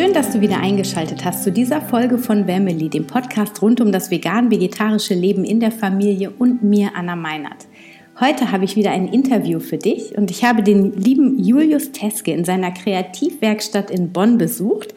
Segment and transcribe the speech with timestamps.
[0.00, 3.92] Schön, dass du wieder eingeschaltet hast zu dieser Folge von Wemmeli, dem Podcast rund um
[3.92, 7.68] das vegan-vegetarische Leben in der Familie und mir, Anna Meinert.
[8.18, 12.32] Heute habe ich wieder ein Interview für dich und ich habe den lieben Julius Teske
[12.32, 14.94] in seiner Kreativwerkstatt in Bonn besucht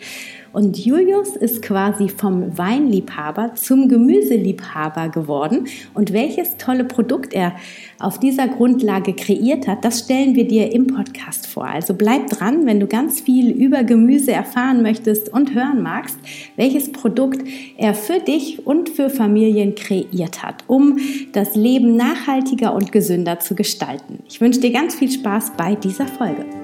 [0.54, 5.68] und Julius ist quasi vom Weinliebhaber zum Gemüseliebhaber geworden.
[5.96, 7.56] Und welches tolle Produkt er
[8.00, 11.66] auf dieser Grundlage kreiert hat, das stellen wir dir im Podcast vor.
[11.66, 16.20] Also bleib dran, wenn du ganz viel über Gemüse erfahren möchtest und hören magst,
[16.56, 17.42] welches Produkt
[17.78, 21.00] er für dich und für Familien kreiert hat, um
[21.32, 24.20] das Leben nachhaltiger und gesünder zu gestalten.
[24.30, 26.63] Ich wünsche dir ganz viel Spaß bei dieser Folge.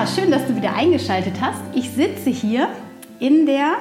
[0.00, 1.60] Ja, schön, dass du wieder eingeschaltet hast.
[1.74, 2.70] Ich sitze hier
[3.18, 3.72] in der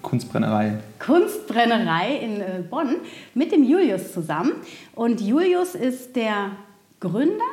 [0.00, 0.78] Kunstbrennerei.
[0.98, 2.96] Kunstbrennerei in äh, Bonn
[3.34, 4.52] mit dem Julius zusammen.
[4.94, 6.52] Und Julius ist der
[7.00, 7.44] Gründer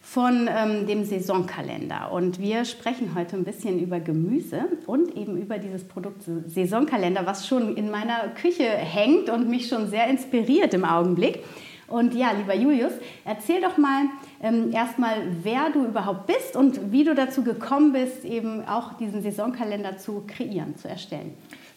[0.00, 2.10] von ähm, dem Saisonkalender.
[2.10, 7.46] Und wir sprechen heute ein bisschen über Gemüse und eben über dieses Produkt Saisonkalender, was
[7.46, 11.44] schon in meiner Küche hängt und mich schon sehr inspiriert im Augenblick.
[11.92, 12.92] Und ja, lieber Julius,
[13.24, 14.06] erzähl doch mal
[14.42, 19.22] ähm, erstmal, wer du überhaupt bist und wie du dazu gekommen bist, eben auch diesen
[19.22, 21.34] Saisonkalender zu kreieren, zu erstellen.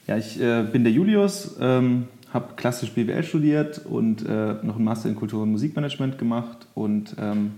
[0.08, 4.86] Ja, ich äh, bin der Julius, ähm, habe klassisch BWL studiert und äh, noch einen
[4.86, 7.56] Master in Kultur- und Musikmanagement gemacht und ähm,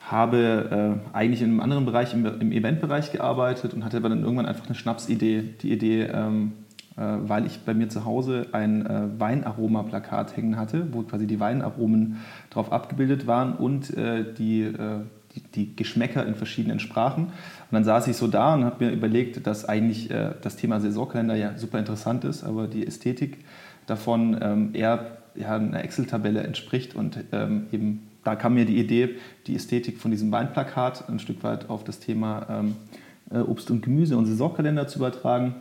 [0.00, 4.22] habe äh, eigentlich in einem anderen Bereich, im, im Eventbereich gearbeitet und hatte aber dann
[4.22, 6.67] irgendwann einfach eine Schnapsidee, die Idee, ähm, äh,
[7.00, 12.18] weil ich bei mir zu Hause ein äh, Weinaroma-Plakat hängen hatte, wo quasi die Weinaromen
[12.50, 14.72] drauf abgebildet waren und äh, die,
[15.34, 17.24] die, die, Geschmäcker in verschiedenen Sprachen.
[17.24, 17.32] Und
[17.70, 21.56] dann saß ich so da und habe mir überlegt, dass eigentlich das Thema Saisonkalender ja
[21.58, 23.44] super interessant ist, aber die Ästhetik
[23.86, 29.16] davon ähm, eher ja, einer Excel-Tabelle entspricht und ähm, eben da kam mir die Idee,
[29.46, 32.76] die Ästhetik von diesem Weinplakat ein Stück weit auf das Thema ähm,
[33.30, 35.54] Obst und Gemüse und Saisonkalender zu übertragen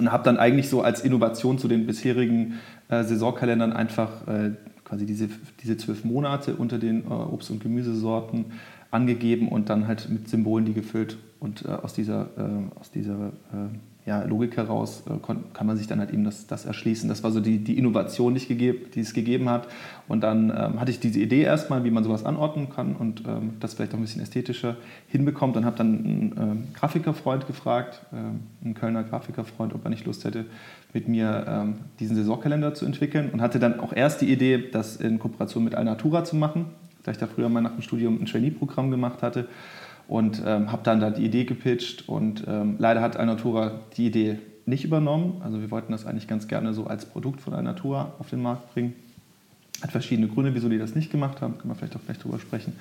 [0.00, 2.54] und habe dann eigentlich so als Innovation zu den bisherigen
[2.88, 4.52] äh, Saisonkalendern einfach äh,
[4.82, 5.28] quasi diese,
[5.62, 8.46] diese zwölf Monate unter den äh, Obst- und Gemüsesorten
[8.90, 11.18] angegeben und dann halt mit Symbolen die gefüllt.
[11.38, 13.68] Und äh, aus dieser, äh, aus dieser äh,
[14.06, 17.08] ja, Logik heraus äh, kann man sich dann halt eben das, das erschließen.
[17.08, 19.68] Das war so die, die Innovation, die, gegeb, die, es gegeben hat.
[20.08, 23.52] Und dann ähm, hatte ich diese Idee erstmal, wie man sowas anordnen kann und ähm,
[23.60, 24.76] das vielleicht auch ein bisschen ästhetischer
[25.08, 25.56] hinbekommt.
[25.56, 30.24] Und habe dann einen ähm, Grafikerfreund gefragt, ähm, einen Kölner Grafikerfreund, ob er nicht Lust
[30.24, 30.46] hätte,
[30.94, 33.30] mit mir ähm, diesen Saisonkalender zu entwickeln.
[33.30, 36.66] Und hatte dann auch erst die Idee, das in Kooperation mit Alnatura zu machen,
[37.02, 39.46] da ich da früher mal nach dem Studium ein Trainee-Programm gemacht hatte
[40.10, 44.38] und ähm, habe dann da die Idee gepitcht und ähm, leider hat Alnatura die Idee
[44.66, 45.40] nicht übernommen.
[45.44, 48.74] Also wir wollten das eigentlich ganz gerne so als Produkt von Alnatura auf den Markt
[48.74, 48.94] bringen.
[49.80, 52.40] Hat verschiedene Gründe, wieso die das nicht gemacht haben, können wir vielleicht auch gleich drüber
[52.40, 52.72] sprechen.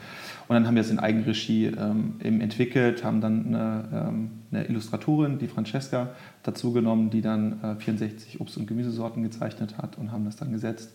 [0.47, 5.37] Und dann haben wir es in Eigenregie ähm, entwickelt, haben dann eine, ähm, eine, Illustratorin,
[5.37, 6.09] die Francesca,
[6.41, 10.51] dazu genommen, die dann äh, 64 Obst- und Gemüsesorten gezeichnet hat und haben das dann
[10.51, 10.93] gesetzt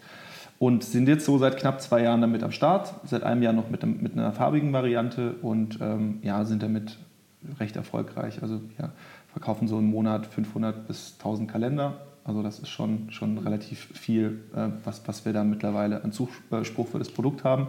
[0.58, 3.70] und sind jetzt so seit knapp zwei Jahren damit am Start, seit einem Jahr noch
[3.70, 6.98] mit, mit einer farbigen Variante und ähm, ja, sind damit
[7.60, 8.42] recht erfolgreich.
[8.42, 8.90] Also ja,
[9.32, 11.94] verkaufen so im Monat 500 bis 1000 Kalender.
[12.24, 16.88] Also das ist schon, schon relativ viel, äh, was, was wir da mittlerweile an Zuspruch
[16.88, 17.66] für das Produkt haben.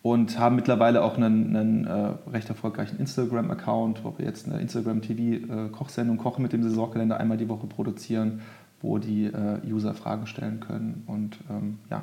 [0.00, 6.16] Und haben mittlerweile auch einen, einen äh, recht erfolgreichen Instagram-Account, wo wir jetzt eine Instagram-TV-Kochsendung
[6.16, 8.40] äh, Kochen mit dem Saisonkalender einmal die Woche produzieren
[8.82, 11.04] wo die äh, User Fragen stellen können.
[11.06, 12.02] Und ähm, ja,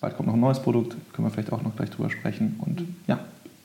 [0.00, 2.60] bald kommt noch ein neues Produkt, können wir vielleicht auch noch gleich drüber sprechen.
[2.64, 3.18] Und ja.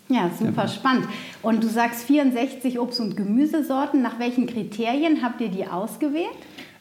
[0.10, 1.08] Ja, super spannend.
[1.44, 4.02] Und du sagst 64 Obst- und Gemüsesorten.
[4.02, 6.36] Nach welchen Kriterien habt ihr die ausgewählt?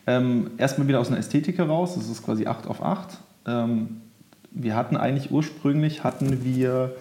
[0.07, 1.95] Ähm, erstmal wieder aus einer Ästhetik heraus.
[1.95, 3.19] Das ist quasi 8 auf 8.
[3.47, 4.01] Ähm,
[4.51, 6.97] wir hatten eigentlich ursprünglich hatten wir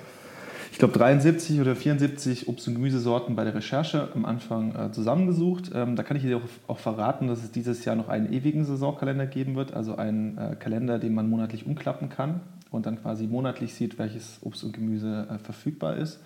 [0.77, 5.71] ich glaube, 73 oder 74 Obst- und Gemüsesorten bei der Recherche am Anfang äh, zusammengesucht.
[5.73, 8.63] Ähm, da kann ich dir auch, auch, verraten, dass es dieses Jahr noch einen ewigen
[8.63, 13.25] Saisonkalender geben wird, also einen äh, Kalender, den man monatlich umklappen kann und dann quasi
[13.25, 16.19] monatlich sieht, welches Obst und Gemüse äh, verfügbar ist.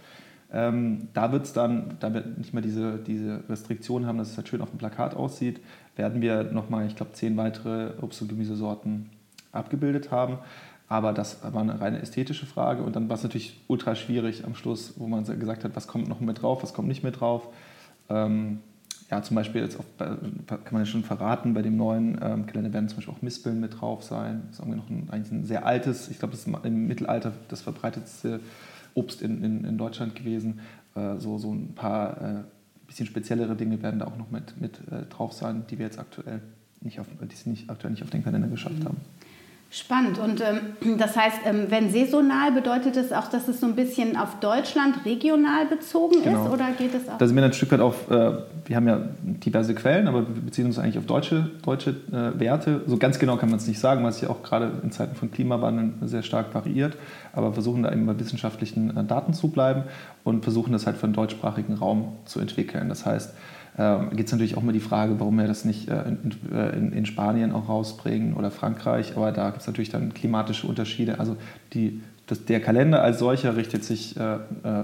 [0.52, 4.36] Ähm, da wird es dann, da wir nicht mehr diese, diese Restriktion haben, dass es
[4.36, 5.62] halt schön auf dem Plakat aussieht,
[5.96, 9.12] werden wir nochmal, ich glaube, zehn weitere Obst- und Gemüsesorten
[9.54, 10.40] abgebildet haben.
[10.92, 12.84] Aber das war eine reine ästhetische Frage.
[12.84, 16.10] Und dann war es natürlich ultra schwierig am Schluss, wo man gesagt hat, was kommt
[16.10, 17.48] noch mit drauf, was kommt nicht mit drauf.
[18.10, 18.60] Ähm,
[19.10, 22.74] ja, zum Beispiel, jetzt auf, kann man ja schon verraten, bei dem neuen ähm, Kalender
[22.74, 24.42] werden zum Beispiel auch Mispeln mit drauf sein.
[24.48, 27.32] Das ist irgendwie noch ein, eigentlich ein sehr altes, ich glaube, das ist im Mittelalter
[27.48, 28.42] das verbreitetste
[28.94, 30.60] Obst in, in, in Deutschland gewesen.
[30.96, 32.44] Äh, so, so ein paar äh,
[32.86, 36.00] bisschen speziellere Dinge werden da auch noch mit, mit äh, drauf sein, die wir jetzt
[36.00, 36.42] aktuell
[36.82, 38.86] nicht auf, die nicht, aktuell nicht auf den Kalender geschafft mhm.
[38.86, 38.98] haben.
[39.74, 40.20] Spannend.
[40.20, 44.18] Und ähm, das heißt, ähm, wenn saisonal, bedeutet das auch, dass es so ein bisschen
[44.18, 46.46] auf Deutschland regional bezogen genau.
[46.46, 47.18] ist oder geht es auch?
[47.18, 48.34] Da sind wir ein Stück weit auf, äh,
[48.66, 52.82] wir haben ja diverse Quellen, aber wir beziehen uns eigentlich auf deutsche, deutsche äh, Werte.
[52.86, 55.16] So ganz genau kann man es nicht sagen, weil es ja auch gerade in Zeiten
[55.16, 56.98] von Klimawandel sehr stark variiert.
[57.32, 59.84] Aber versuchen da eben bei wissenschaftlichen äh, Daten zu bleiben
[60.26, 62.90] und versuchen das halt für den deutschsprachigen Raum zu entwickeln.
[62.90, 63.34] Das heißt,
[63.78, 66.78] ähm, gibt es natürlich auch mal die Frage, warum wir das nicht äh, in, äh,
[66.78, 71.20] in, in, Spanien auch rausbringen oder Frankreich, aber da gibt es natürlich dann klimatische Unterschiede.
[71.20, 71.38] Also
[71.74, 74.84] die, das, der Kalender als solcher richtet sich äh, äh,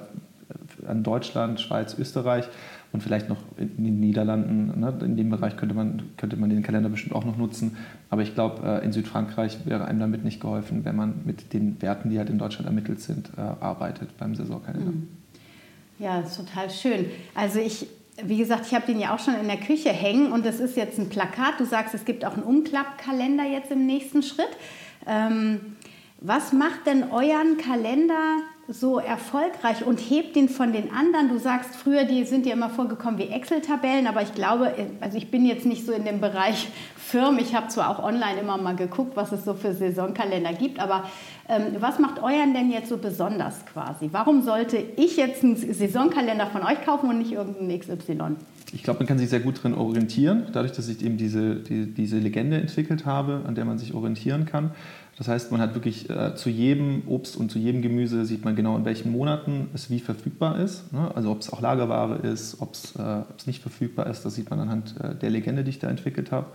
[0.87, 2.47] an Deutschland, Schweiz, Österreich
[2.93, 4.79] und vielleicht noch in den Niederlanden.
[4.79, 4.93] Ne?
[5.01, 7.75] In dem Bereich könnte man, könnte man den Kalender bestimmt auch noch nutzen.
[8.09, 11.81] Aber ich glaube, äh, in Südfrankreich wäre einem damit nicht geholfen, wenn man mit den
[11.81, 14.91] Werten, die halt in Deutschland ermittelt sind, äh, arbeitet beim Saisonkalender.
[14.91, 15.07] Mhm.
[15.99, 17.07] Ja, ist total schön.
[17.33, 17.87] Also ich
[18.23, 20.75] wie gesagt, ich habe den ja auch schon in der Küche hängen und das ist
[20.75, 21.59] jetzt ein Plakat.
[21.59, 24.49] Du sagst, es gibt auch einen Umklappkalender jetzt im nächsten Schritt.
[25.05, 25.77] Ähm,
[26.19, 31.29] was macht denn euren Kalender so erfolgreich und hebt den von den anderen?
[31.29, 35.29] Du sagst, früher die sind dir immer vorgekommen wie Excel-Tabellen, aber ich glaube, also ich
[35.29, 37.39] bin jetzt nicht so in dem Bereich Firmen.
[37.39, 41.09] Ich habe zwar auch online immer mal geguckt, was es so für Saisonkalender gibt, aber
[41.79, 44.09] was macht euren denn jetzt so besonders quasi?
[44.11, 48.35] Warum sollte ich jetzt einen Saisonkalender von euch kaufen und nicht irgendeinen XY?
[48.73, 51.93] Ich glaube, man kann sich sehr gut darin orientieren, dadurch, dass ich eben diese, die,
[51.93, 54.71] diese Legende entwickelt habe, an der man sich orientieren kann.
[55.17, 58.55] Das heißt, man hat wirklich äh, zu jedem Obst und zu jedem Gemüse sieht man
[58.55, 60.93] genau, in welchen Monaten es wie verfügbar ist.
[60.93, 61.09] Ne?
[61.15, 64.59] Also ob es auch Lagerware ist, ob es äh, nicht verfügbar ist, das sieht man
[64.59, 66.47] anhand äh, der Legende, die ich da entwickelt habe.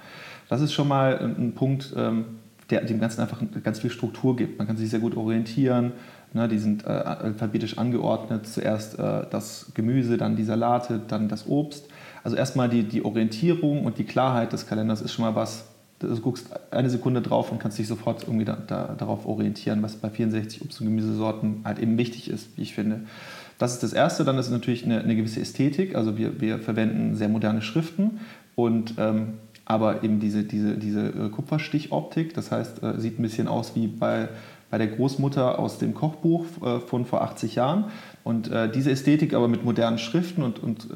[0.48, 2.26] Das ist schon mal ein, ein Punkt, ähm,
[2.72, 4.58] der dem Ganzen einfach ganz viel Struktur gibt.
[4.58, 5.92] Man kann sich sehr gut orientieren.
[6.32, 6.48] Ne?
[6.48, 8.46] Die sind äh, alphabetisch angeordnet.
[8.46, 11.86] Zuerst äh, das Gemüse, dann die Salate, dann das Obst.
[12.24, 15.66] Also erstmal die, die Orientierung und die Klarheit des Kalenders ist schon mal was,
[15.98, 19.94] Du guckst eine Sekunde drauf und kannst dich sofort irgendwie da, da, darauf orientieren, was
[19.94, 23.02] bei 64 Obst- und Gemüsesorten halt eben wichtig ist, wie ich finde.
[23.58, 24.24] Das ist das Erste.
[24.24, 25.94] Dann ist natürlich eine, eine gewisse Ästhetik.
[25.94, 28.18] Also wir, wir verwenden sehr moderne Schriften
[28.56, 32.34] und ähm, aber eben diese, diese, diese äh, Kupferstichoptik.
[32.34, 34.28] Das heißt, äh, sieht ein bisschen aus wie bei,
[34.70, 37.84] bei der Großmutter aus dem Kochbuch äh, von vor 80 Jahren.
[38.24, 40.86] Und diese Ästhetik aber mit modernen Schriften und, und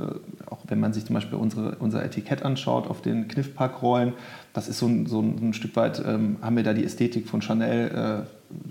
[0.48, 4.12] auch wenn man sich zum Beispiel unsere, unser Etikett anschaut auf den Kniffpackrollen,
[4.56, 7.42] das ist so ein, so ein, Stück weit, ähm, haben wir da die Ästhetik von
[7.42, 8.26] Chanel, äh,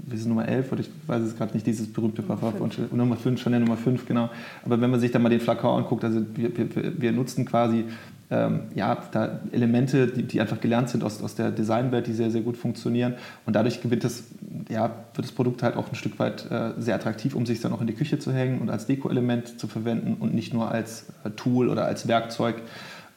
[0.10, 2.90] wir sind Nummer 11 oder ich weiß es gerade nicht, dieses berühmte Parfum von Chanel,
[2.92, 4.30] Nummer 5, Chanel Nummer 5, genau.
[4.66, 7.86] Aber wenn man sich da mal den Flakon anguckt, also wir, wir, wir nutzen quasi
[8.32, 12.32] ähm, ja, da Elemente, die, die, einfach gelernt sind aus, aus der Designwelt, die sehr,
[12.32, 13.16] sehr gut funktionieren.
[13.46, 14.24] Und dadurch gewinnt das,
[14.70, 17.72] ja, wird das Produkt halt auch ein Stück weit äh, sehr attraktiv, um sich dann
[17.72, 21.08] auch in die Küche zu hängen und als Deko-Element zu verwenden und nicht nur als
[21.24, 22.56] äh, Tool oder als Werkzeug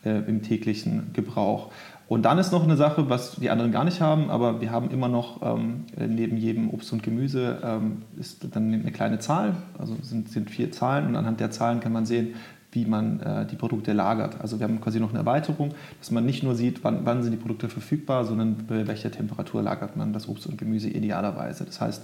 [0.04, 1.72] äh, im täglichen Gebrauch.
[2.08, 4.90] Und dann ist noch eine Sache, was die anderen gar nicht haben, aber wir haben
[4.90, 9.94] immer noch ähm, neben jedem Obst und Gemüse ähm, ist dann eine kleine Zahl, also
[10.00, 12.34] sind, sind vier Zahlen und anhand der Zahlen kann man sehen,
[12.72, 14.40] wie man äh, die Produkte lagert.
[14.40, 17.32] Also wir haben quasi noch eine Erweiterung, dass man nicht nur sieht, wann, wann sind
[17.32, 21.64] die Produkte verfügbar, sondern bei welcher Temperatur lagert man das Obst und Gemüse idealerweise.
[21.64, 22.02] Das heißt,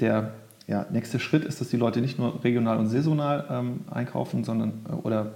[0.00, 0.32] der
[0.66, 4.72] ja, nächste Schritt ist, dass die Leute nicht nur regional und saisonal ähm, einkaufen, sondern
[4.88, 5.34] äh, oder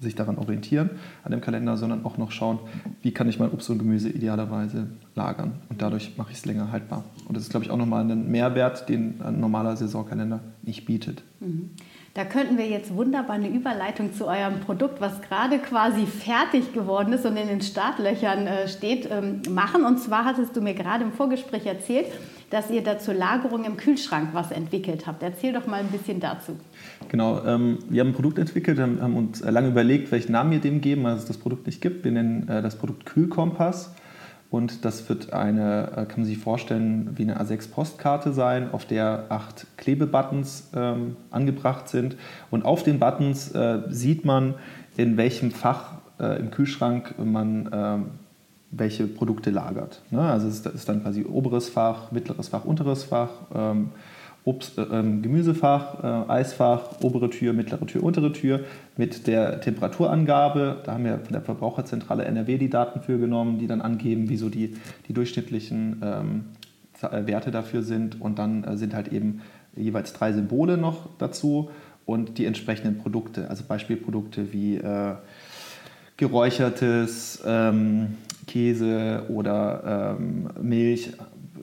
[0.00, 0.90] sich daran orientieren
[1.24, 2.60] an dem Kalender, sondern auch noch schauen,
[3.02, 5.54] wie kann ich mein Obst und Gemüse idealerweise lagern.
[5.68, 7.04] Und dadurch mache ich es länger haltbar.
[7.26, 11.22] Und das ist, glaube ich, auch nochmal ein Mehrwert, den ein normaler Saisonkalender nicht bietet.
[11.40, 11.70] Mhm.
[12.18, 17.12] Da könnten wir jetzt wunderbar eine Überleitung zu eurem Produkt, was gerade quasi fertig geworden
[17.12, 19.84] ist und in den Startlöchern äh, steht, ähm, machen.
[19.84, 22.06] Und zwar hattest du mir gerade im Vorgespräch erzählt,
[22.50, 25.22] dass ihr da zur Lagerung im Kühlschrank was entwickelt habt.
[25.22, 26.56] Erzähl doch mal ein bisschen dazu.
[27.08, 30.80] Genau, ähm, wir haben ein Produkt entwickelt, haben uns lange überlegt, welchen Namen wir dem
[30.80, 32.04] geben, weil es das Produkt nicht gibt.
[32.04, 33.94] Wir nennen äh, das Produkt Kühlkompass.
[34.50, 39.26] Und das wird eine, äh, kann man sich vorstellen, wie eine A6-Postkarte sein, auf der
[39.28, 42.16] acht Klebebuttons ähm, angebracht sind.
[42.50, 44.54] Und auf den Buttons äh, sieht man,
[44.96, 47.98] in welchem Fach äh, im Kühlschrank man äh,
[48.70, 50.02] welche Produkte lagert.
[50.10, 50.20] Ne?
[50.20, 53.30] Also es ist dann quasi oberes Fach, mittleres Fach, unteres Fach.
[53.54, 53.90] Ähm,
[54.48, 58.60] Obst, äh, ähm, Gemüsefach, äh, Eisfach, obere Tür, mittlere Tür, untere Tür
[58.96, 60.78] mit der Temperaturangabe.
[60.84, 64.38] Da haben wir von der Verbraucherzentrale NRW die Daten für genommen, die dann angeben, wie
[64.38, 64.76] so die,
[65.06, 66.44] die durchschnittlichen ähm,
[67.02, 68.22] äh, Werte dafür sind.
[68.22, 69.42] Und dann äh, sind halt eben
[69.76, 71.70] jeweils drei Symbole noch dazu
[72.06, 75.14] und die entsprechenden Produkte, also Beispielprodukte wie äh,
[76.16, 81.12] geräuchertes ähm, Käse oder ähm, Milch,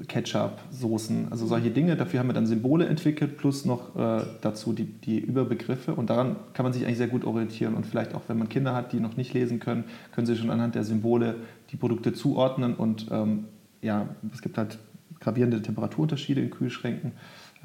[0.07, 1.95] Ketchup, Soßen, also solche Dinge.
[1.95, 5.93] Dafür haben wir dann Symbole entwickelt, plus noch äh, dazu die, die Überbegriffe.
[5.93, 7.75] Und daran kann man sich eigentlich sehr gut orientieren.
[7.75, 10.49] Und vielleicht auch, wenn man Kinder hat, die noch nicht lesen können, können sie schon
[10.49, 11.35] anhand der Symbole
[11.71, 12.75] die Produkte zuordnen.
[12.75, 13.45] Und ähm,
[13.81, 14.77] ja, es gibt halt
[15.19, 17.13] gravierende Temperaturunterschiede in Kühlschränken.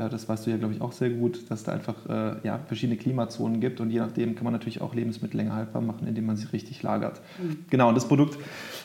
[0.09, 2.61] Das weißt du ja, glaube ich, auch sehr gut, dass es da einfach äh, ja,
[2.67, 6.27] verschiedene Klimazonen gibt und je nachdem kann man natürlich auch Lebensmittel länger haltbar machen, indem
[6.27, 7.21] man sie richtig lagert.
[7.43, 7.65] Mhm.
[7.71, 8.39] Genau, und das Produkt,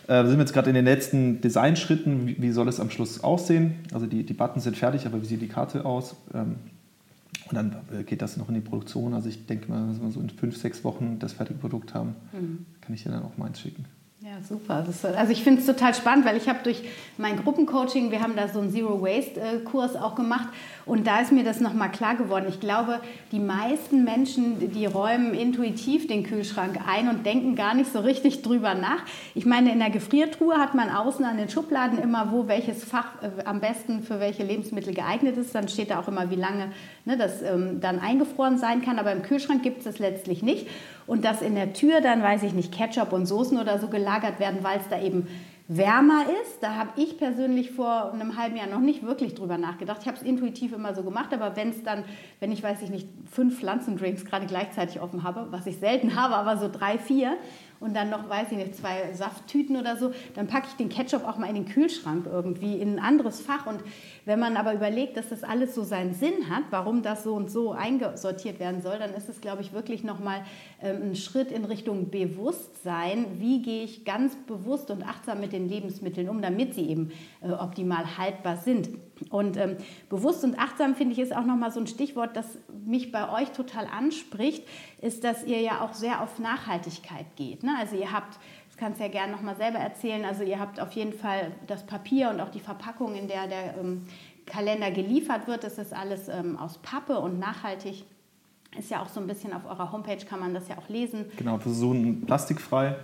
[0.08, 3.24] äh, wir sind jetzt gerade in den letzten Designschritten, wie, wie, soll es am Schluss
[3.24, 3.76] aussehen?
[3.94, 6.16] Also die, die Buttons sind fertig, aber wie sieht die Karte aus?
[6.34, 6.56] Ähm,
[7.50, 9.14] und dann äh, geht das noch in die Produktion.
[9.14, 12.16] Also ich denke mal, dass wir so in fünf, sechs Wochen das fertige Produkt haben,
[12.34, 12.66] mhm.
[12.82, 13.86] kann ich dir dann auch meins schicken.
[14.26, 14.84] Ja, super.
[14.90, 16.82] Ist, also ich finde es total spannend, weil ich habe durch
[17.16, 20.48] mein Gruppencoaching, wir haben da so einen Zero Waste äh, Kurs auch gemacht
[20.88, 22.48] und da ist mir das nochmal klar geworden.
[22.50, 23.02] Ich glaube,
[23.32, 28.42] die meisten Menschen, die räumen intuitiv den Kühlschrank ein und denken gar nicht so richtig
[28.42, 29.04] drüber nach.
[29.36, 33.22] Ich meine, in der Gefriertruhe hat man außen an den Schubladen immer, wo welches Fach
[33.22, 35.54] äh, am besten für welche Lebensmittel geeignet ist.
[35.54, 36.72] Dann steht da auch immer, wie lange
[37.06, 38.98] ne, das ähm, dann eingefroren sein kann.
[38.98, 40.66] Aber im Kühlschrank gibt es das letztlich nicht
[41.08, 44.40] und dass in der Tür dann, weiß ich nicht, Ketchup und Soßen oder so gelagert
[44.40, 45.28] werden, weil es da eben
[45.68, 46.62] wärmer ist.
[46.62, 50.00] Da habe ich persönlich vor einem halben Jahr noch nicht wirklich drüber nachgedacht.
[50.02, 52.04] Ich habe es intuitiv immer so gemacht, aber wenn es dann,
[52.40, 56.36] wenn ich weiß ich nicht, fünf Pflanzendrinks gerade gleichzeitig offen habe, was ich selten habe,
[56.36, 57.38] aber so drei, vier,
[57.80, 61.28] und dann noch, weiß ich nicht, zwei Safttüten oder so, dann packe ich den Ketchup
[61.28, 63.66] auch mal in den Kühlschrank irgendwie, in ein anderes Fach.
[63.66, 63.82] Und
[64.26, 67.52] wenn man aber überlegt, dass das alles so seinen Sinn hat, warum das so und
[67.52, 70.42] so eingesortiert werden soll, dann ist es, glaube ich, wirklich nochmal
[70.82, 73.26] ähm, ein Schritt in Richtung Bewusstsein.
[73.40, 77.52] Wie gehe ich ganz bewusst und achtsam mit den Lebensmitteln um, damit sie eben äh,
[77.52, 78.90] optimal haltbar sind.
[79.30, 79.78] Und ähm,
[80.10, 83.52] bewusst und achtsam finde ich ist auch nochmal so ein Stichwort, das mich bei euch
[83.52, 84.64] total anspricht,
[85.02, 87.64] ist, dass ihr ja auch sehr auf Nachhaltigkeit geht.
[87.64, 87.72] Ne?
[87.80, 90.92] Also ihr habt, das kannst du ja gerne nochmal selber erzählen, also ihr habt auf
[90.92, 94.04] jeden Fall das Papier und auch die Verpackung, in der der ähm,
[94.46, 95.64] Kalender geliefert wird.
[95.64, 98.06] Das ist alles ähm, aus Pappe und nachhaltig.
[98.78, 101.26] Ist ja auch so ein bisschen auf eurer Homepage, kann man das ja auch lesen.
[101.38, 102.98] Genau, versuchen plastikfrei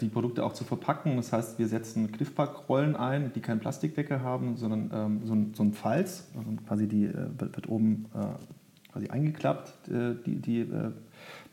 [0.00, 1.16] die Produkte auch zu verpacken.
[1.16, 5.62] Das heißt, wir setzen Cliffpack-Rollen ein, die keinen Plastikdeckel haben, sondern ähm, so, ein, so
[5.62, 6.28] ein Falz.
[6.36, 10.90] Also quasi die äh, wird, oben äh, quasi eingeklappt, äh, die, die äh,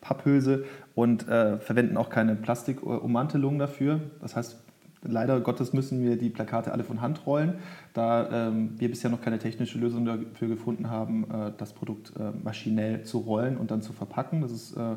[0.02, 4.02] Papphülse und äh, verwenden auch keine Plastikummantelung dafür.
[4.20, 4.58] Das heißt,
[5.04, 7.56] Leider Gottes müssen wir die Plakate alle von Hand rollen,
[7.94, 12.32] da ähm, wir bisher noch keine technische Lösung dafür gefunden haben, äh, das Produkt äh,
[12.44, 14.42] maschinell zu rollen und dann zu verpacken.
[14.42, 14.96] Das ist äh,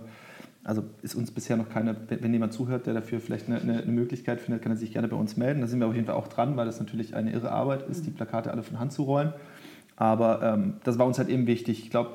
[0.62, 4.40] also ist uns bisher noch keine, wenn jemand zuhört, der dafür vielleicht eine, eine, Möglichkeit
[4.40, 5.62] findet, kann er sich gerne bei uns melden.
[5.62, 8.06] Da sind wir auf jeden Fall auch dran, weil das natürlich eine irre Arbeit ist,
[8.06, 9.32] die Plakate alle von Hand zu rollen.
[9.96, 11.82] Aber ähm, das war uns halt eben wichtig.
[11.82, 12.10] Ich glaube,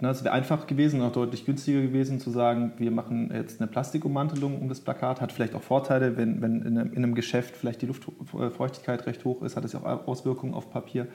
[0.00, 3.60] ne, es wäre einfach gewesen und auch deutlich günstiger gewesen zu sagen, wir machen jetzt
[3.60, 5.20] eine Plastikummantelung um das Plakat.
[5.20, 9.24] Hat vielleicht auch Vorteile, wenn, wenn in, einem, in einem Geschäft vielleicht die Luftfeuchtigkeit recht
[9.24, 11.08] hoch ist, hat es ja auch Auswirkungen auf Papier.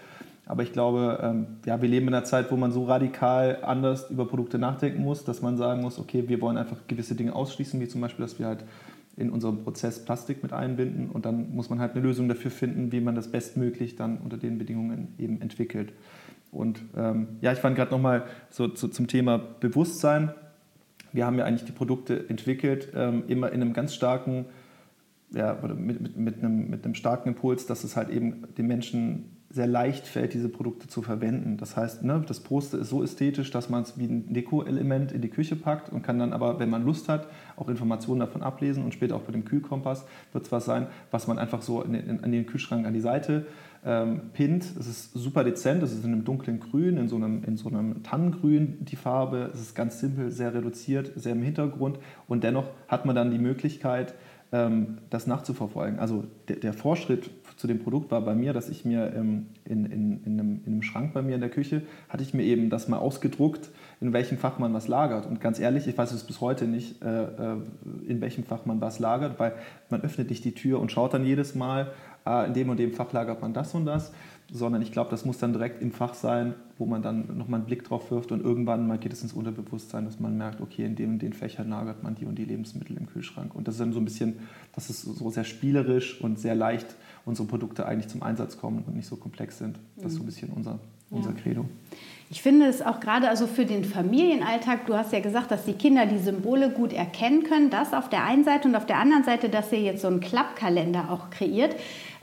[0.46, 4.10] Aber ich glaube, ähm, ja, wir leben in einer Zeit, wo man so radikal anders
[4.12, 7.80] über Produkte nachdenken muss, dass man sagen muss, okay, wir wollen einfach gewisse Dinge ausschließen,
[7.80, 8.64] wie zum Beispiel, dass wir halt
[9.18, 12.92] in unserem Prozess Plastik mit einbinden und dann muss man halt eine Lösung dafür finden,
[12.92, 15.94] wie man das bestmöglich dann unter den Bedingungen eben entwickelt.
[16.52, 20.32] Und ähm, ja, ich fand gerade nochmal so, so zum Thema Bewusstsein.
[21.12, 24.46] Wir haben ja eigentlich die Produkte entwickelt, ähm, immer in einem ganz starken,
[25.32, 29.35] ja, mit, mit, mit, einem, mit einem starken Impuls, dass es halt eben den Menschen
[29.56, 31.56] sehr leicht fällt, diese Produkte zu verwenden.
[31.56, 35.22] Das heißt, ne, das Poster ist so ästhetisch, dass man es wie ein Deko-Element in
[35.22, 38.84] die Küche packt und kann dann aber, wenn man Lust hat, auch Informationen davon ablesen
[38.84, 41.94] und später auch bei dem Kühlkompass wird es was sein, was man einfach so in
[41.94, 43.46] in, an den Kühlschrank an die Seite
[43.86, 44.66] ähm, pinnt.
[44.78, 47.70] Es ist super dezent, es ist in einem dunklen Grün, in so einem, in so
[47.70, 49.52] einem Tannengrün die Farbe.
[49.54, 51.98] Es ist ganz simpel, sehr reduziert, sehr im Hintergrund
[52.28, 54.16] und dennoch hat man dann die Möglichkeit,
[54.52, 56.00] ähm, das nachzuverfolgen.
[56.00, 59.86] Also der, der, Vorschritt zu dem Produkt war bei mir, dass ich mir ähm, in,
[59.86, 62.70] in, in, einem, in, einem, Schrank bei mir in der Küche, hatte ich mir eben
[62.70, 63.70] das mal ausgedruckt,
[64.02, 65.26] in welchem Fach man was lagert.
[65.26, 67.58] Und ganz ehrlich, ich weiß es bis heute nicht, äh, äh,
[68.08, 69.54] in welchem Fach man was lagert, weil
[69.90, 71.92] man öffnet nicht die Tür und schaut dann jedes Mal,
[72.26, 74.12] ah, in dem und dem Fach lagert man das und das,
[74.52, 77.68] sondern ich glaube, das muss dann direkt im Fach sein, wo man dann nochmal einen
[77.68, 80.96] Blick drauf wirft und irgendwann mal geht es ins Unterbewusstsein, dass man merkt, okay, in
[80.96, 83.56] dem und den Fächern lagert man die und die Lebensmittel im Kühlschrank.
[83.56, 84.40] Und das ist dann so ein bisschen,
[84.74, 88.96] dass es so sehr spielerisch und sehr leicht unsere Produkte eigentlich zum Einsatz kommen und
[88.96, 89.79] nicht so komplex sind.
[89.98, 90.79] Das ist so ein bisschen unser,
[91.10, 91.36] unser ja.
[91.36, 91.65] Credo.
[92.29, 95.74] Ich finde es auch gerade also für den Familienalltag, du hast ja gesagt, dass die
[95.74, 99.24] Kinder die Symbole gut erkennen können, das auf der einen Seite und auf der anderen
[99.24, 101.75] Seite, dass ihr jetzt so einen Klappkalender auch kreiert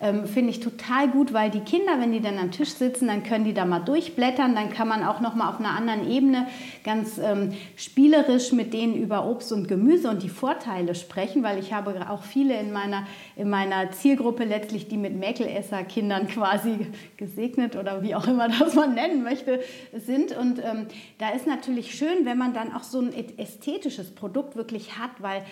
[0.02, 3.22] ähm, finde ich total gut, weil die Kinder, wenn die dann am Tisch sitzen, dann
[3.22, 6.48] können die da mal durchblättern, dann kann man auch noch mal auf einer anderen Ebene
[6.82, 11.72] ganz ähm, spielerisch mit denen über Obst und Gemüse und die Vorteile sprechen, weil ich
[11.72, 13.06] habe auch viele in meiner,
[13.36, 18.94] in meiner Zielgruppe letztlich, die mit Mäkelesser-Kindern quasi gesegnet oder wie auch immer das man
[18.94, 19.60] nennen möchte,
[19.94, 20.36] sind.
[20.36, 20.86] Und ähm,
[21.18, 25.44] da ist natürlich schön, wenn man dann auch so ein ästhetisches Produkt wirklich hat, weil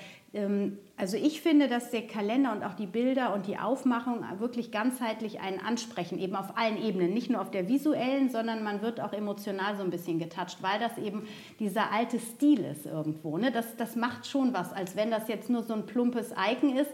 [0.96, 5.40] also ich finde, dass der Kalender und auch die Bilder und die Aufmachung wirklich ganzheitlich
[5.40, 9.12] einen ansprechen, eben auf allen Ebenen, nicht nur auf der visuellen, sondern man wird auch
[9.12, 11.26] emotional so ein bisschen getoucht, weil das eben
[11.58, 13.38] dieser alte Stil ist irgendwo.
[13.38, 13.50] Ne?
[13.50, 16.90] Das, das macht schon was, als wenn das jetzt nur so ein plumpes Icon ist,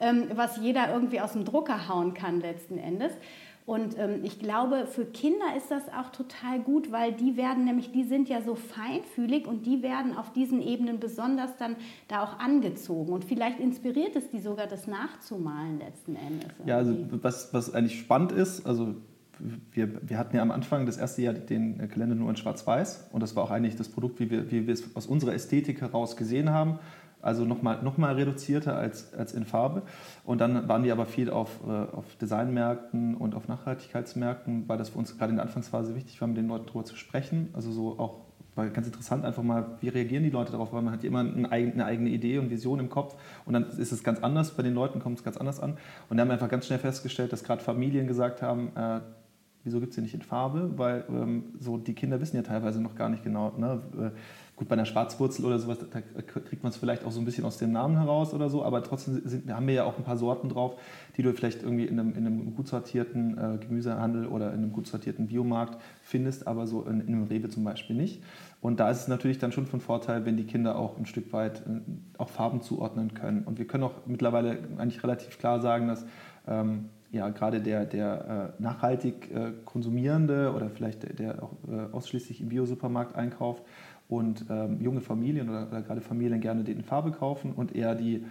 [0.00, 3.12] ähm, was jeder irgendwie aus dem Drucker hauen kann letzten Endes.
[3.68, 7.92] Und ähm, ich glaube, für Kinder ist das auch total gut, weil die werden nämlich,
[7.92, 11.76] die sind ja so feinfühlig und die werden auf diesen Ebenen besonders dann
[12.08, 13.12] da auch angezogen.
[13.12, 16.48] Und vielleicht inspiriert es die sogar, das nachzumalen letzten Endes.
[16.48, 16.70] Irgendwie.
[16.70, 18.94] Ja, also was, was eigentlich spannend ist, also
[19.72, 23.22] wir, wir hatten ja am Anfang das erste Jahr den Kalender nur in Schwarz-Weiß und
[23.22, 26.16] das war auch eigentlich das Produkt, wie wir, wie wir es aus unserer Ästhetik heraus
[26.16, 26.78] gesehen haben
[27.20, 29.82] also nochmal noch mal reduzierter als, als in Farbe.
[30.24, 34.90] Und dann waren wir aber viel auf, äh, auf Designmärkten und auf Nachhaltigkeitsmärkten, weil das
[34.90, 37.48] für uns gerade in der Anfangsphase wichtig war, mit den Leuten darüber zu sprechen.
[37.54, 40.92] Also so auch war ganz interessant, einfach mal, wie reagieren die Leute darauf, weil man
[40.92, 44.50] hat immer eine eigene Idee und Vision im Kopf und dann ist es ganz anders,
[44.56, 45.78] bei den Leuten kommt es ganz anders an.
[46.10, 49.00] Und da haben wir einfach ganz schnell festgestellt, dass gerade Familien gesagt haben, äh,
[49.64, 50.76] wieso gibt es sie nicht in Farbe?
[50.76, 53.80] Weil ähm, so die Kinder wissen ja teilweise noch gar nicht genau, ne?
[53.96, 54.10] Äh,
[54.58, 57.44] Gut, bei einer Schwarzwurzel oder sowas, da kriegt man es vielleicht auch so ein bisschen
[57.44, 60.16] aus dem Namen heraus oder so, aber trotzdem sind, haben wir ja auch ein paar
[60.16, 60.74] Sorten drauf,
[61.16, 64.72] die du vielleicht irgendwie in einem, in einem gut sortierten äh, Gemüsehandel oder in einem
[64.72, 68.20] gut sortierten Biomarkt findest, aber so in, in, einem Rewe zum Beispiel nicht.
[68.60, 71.32] Und da ist es natürlich dann schon von Vorteil, wenn die Kinder auch ein Stück
[71.32, 71.80] weit äh,
[72.18, 73.44] auch Farben zuordnen können.
[73.44, 76.04] Und wir können auch mittlerweile eigentlich relativ klar sagen, dass
[76.48, 81.92] ähm, ja, gerade der, der äh, nachhaltig äh, konsumierende oder vielleicht der, der auch äh,
[81.92, 83.62] ausschließlich im Biosupermarkt einkauft
[84.08, 87.94] und ähm, junge Familien oder, oder, gerade Familien gerne den in Farbe kaufen und eher
[87.94, 88.24] die,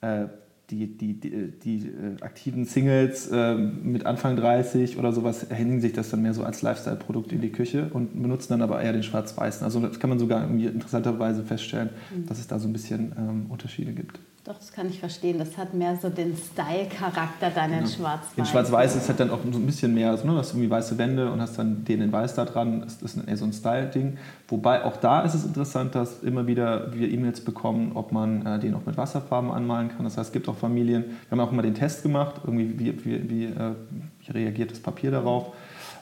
[0.00, 0.26] äh,
[0.70, 5.92] die, die, die, die äh, aktiven Singles äh, mit Anfang 30 oder sowas hängen sich
[5.92, 9.02] das dann mehr so als Lifestyle-Produkt in die Küche und benutzen dann aber eher den
[9.02, 9.64] schwarz-weißen.
[9.64, 12.26] Also das kann man sogar interessanterweise feststellen, mhm.
[12.26, 14.20] dass es da so ein bisschen ähm, Unterschiede gibt.
[14.48, 15.38] Doch, das kann ich verstehen.
[15.38, 18.38] Das hat mehr so den Style-Charakter dann in Schwarz-Weiß.
[18.38, 20.70] In Schwarz-Weiß ist halt dann auch so ein bisschen mehr, also, ne, du hast irgendwie
[20.70, 22.80] weiße Wände und hast dann den in Weiß da dran.
[22.80, 24.16] Das ist eher so ein Style-Ding.
[24.48, 28.58] Wobei auch da ist es interessant, dass immer wieder wir E-Mails bekommen, ob man äh,
[28.58, 30.04] den auch mit Wasserfarben anmalen kann.
[30.04, 33.04] Das heißt, es gibt auch Familien, wir haben auch mal den Test gemacht, irgendwie wie,
[33.04, 33.74] wie, wie, äh,
[34.20, 35.52] wie reagiert das Papier darauf.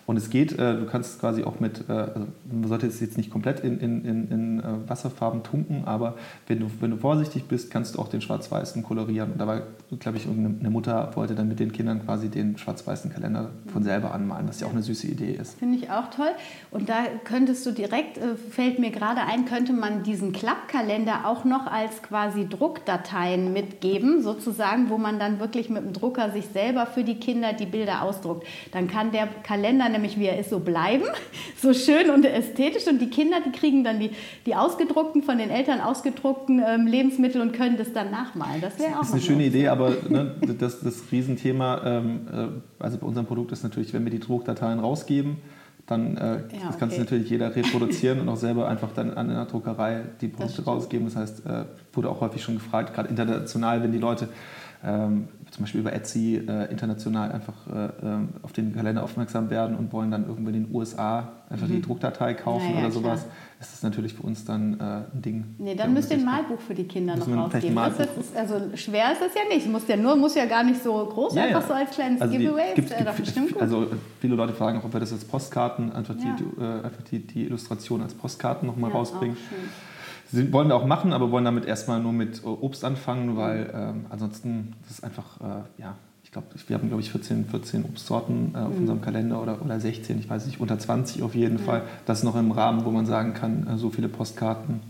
[0.06, 3.16] Und es geht, äh, du kannst quasi auch mit, äh, also man sollte es jetzt
[3.16, 6.14] nicht komplett in, in, in, in äh, Wasserfarben tunken, aber
[6.46, 9.32] wenn du, wenn du vorsichtig bist, kannst du auch den schwarz-weißen kolorieren.
[9.32, 9.62] Und da war,
[9.98, 14.14] glaube ich, irgendeine Mutter wollte dann mit den Kindern quasi den schwarz-weißen Kalender von selber
[14.14, 15.58] anmalen, was ja auch eine süße Idee ist.
[15.58, 16.30] Finde ich auch toll.
[16.70, 21.66] Und da könntest du direkt, fällt mir gerade ein, könnte man diesen Klappkalender auch noch
[21.66, 27.02] als quasi Druckdateien mitgeben, sozusagen, wo man dann wirklich mit dem Drucker sich selber für
[27.02, 28.46] die Kinder die Bilder ausdruckt.
[28.72, 31.04] Dann kann der Kalender nämlich wie er ist, so bleiben,
[31.60, 32.86] so schön und ästhetisch.
[32.86, 34.10] Und die Kinder, die kriegen dann die,
[34.46, 38.60] die ausgedruckten, von den Eltern ausgedruckten ähm, Lebensmittel und können das dann nachmalen.
[38.60, 42.82] Das wäre auch Das ist eine schöne Idee, aber ne, das, das Riesenthema, ähm, äh,
[42.82, 45.38] also bei unserem Produkt ist natürlich, wenn wir die Druckdateien rausgeben,
[45.86, 46.78] dann äh, ja, okay.
[46.78, 50.64] kann es natürlich jeder reproduzieren und auch selber einfach dann an einer Druckerei die Produkte
[50.64, 51.06] rausgeben.
[51.06, 54.28] Das heißt, äh, wurde auch häufig schon gefragt, gerade international, wenn die Leute
[54.86, 59.76] ähm, zum Beispiel über Etsy äh, international einfach äh, ähm, auf den Kalender aufmerksam werden
[59.76, 61.72] und wollen dann irgendwo in den USA einfach mhm.
[61.72, 63.34] die Druckdatei kaufen naja, oder sowas, klar.
[63.60, 64.82] ist das natürlich für uns dann äh,
[65.14, 65.44] ein Ding.
[65.58, 67.78] Nee, dann müsst ihr ein Malbuch für die Kinder noch rausgeben.
[68.18, 69.68] Ist, also schwer ist das ja nicht.
[69.68, 71.66] Muss ja nur, muss ja gar nicht so groß, ja, einfach ja.
[71.66, 72.74] so als kleines also Giveaway.
[72.74, 73.62] Gibt, äh, gibt, bestimmt gut.
[73.62, 73.86] Also
[74.20, 76.36] viele Leute fragen auch, ob wir das als Postkarten, einfach, ja.
[76.38, 79.36] die, äh, einfach die, die Illustration als Postkarten nochmal ja, rausbringen.
[80.32, 84.06] Sie wollen wir auch machen, aber wollen damit erstmal nur mit Obst anfangen, weil ähm,
[84.10, 88.52] ansonsten das ist einfach, äh, ja, ich glaube, wir haben, glaube ich, 14, 14 Obstsorten
[88.54, 88.80] äh, auf mhm.
[88.80, 91.64] unserem Kalender oder, oder 16, ich weiß nicht, unter 20 auf jeden ja.
[91.64, 91.82] Fall.
[92.04, 94.80] Das ist noch im Rahmen, wo man sagen kann, äh, so viele Postkarten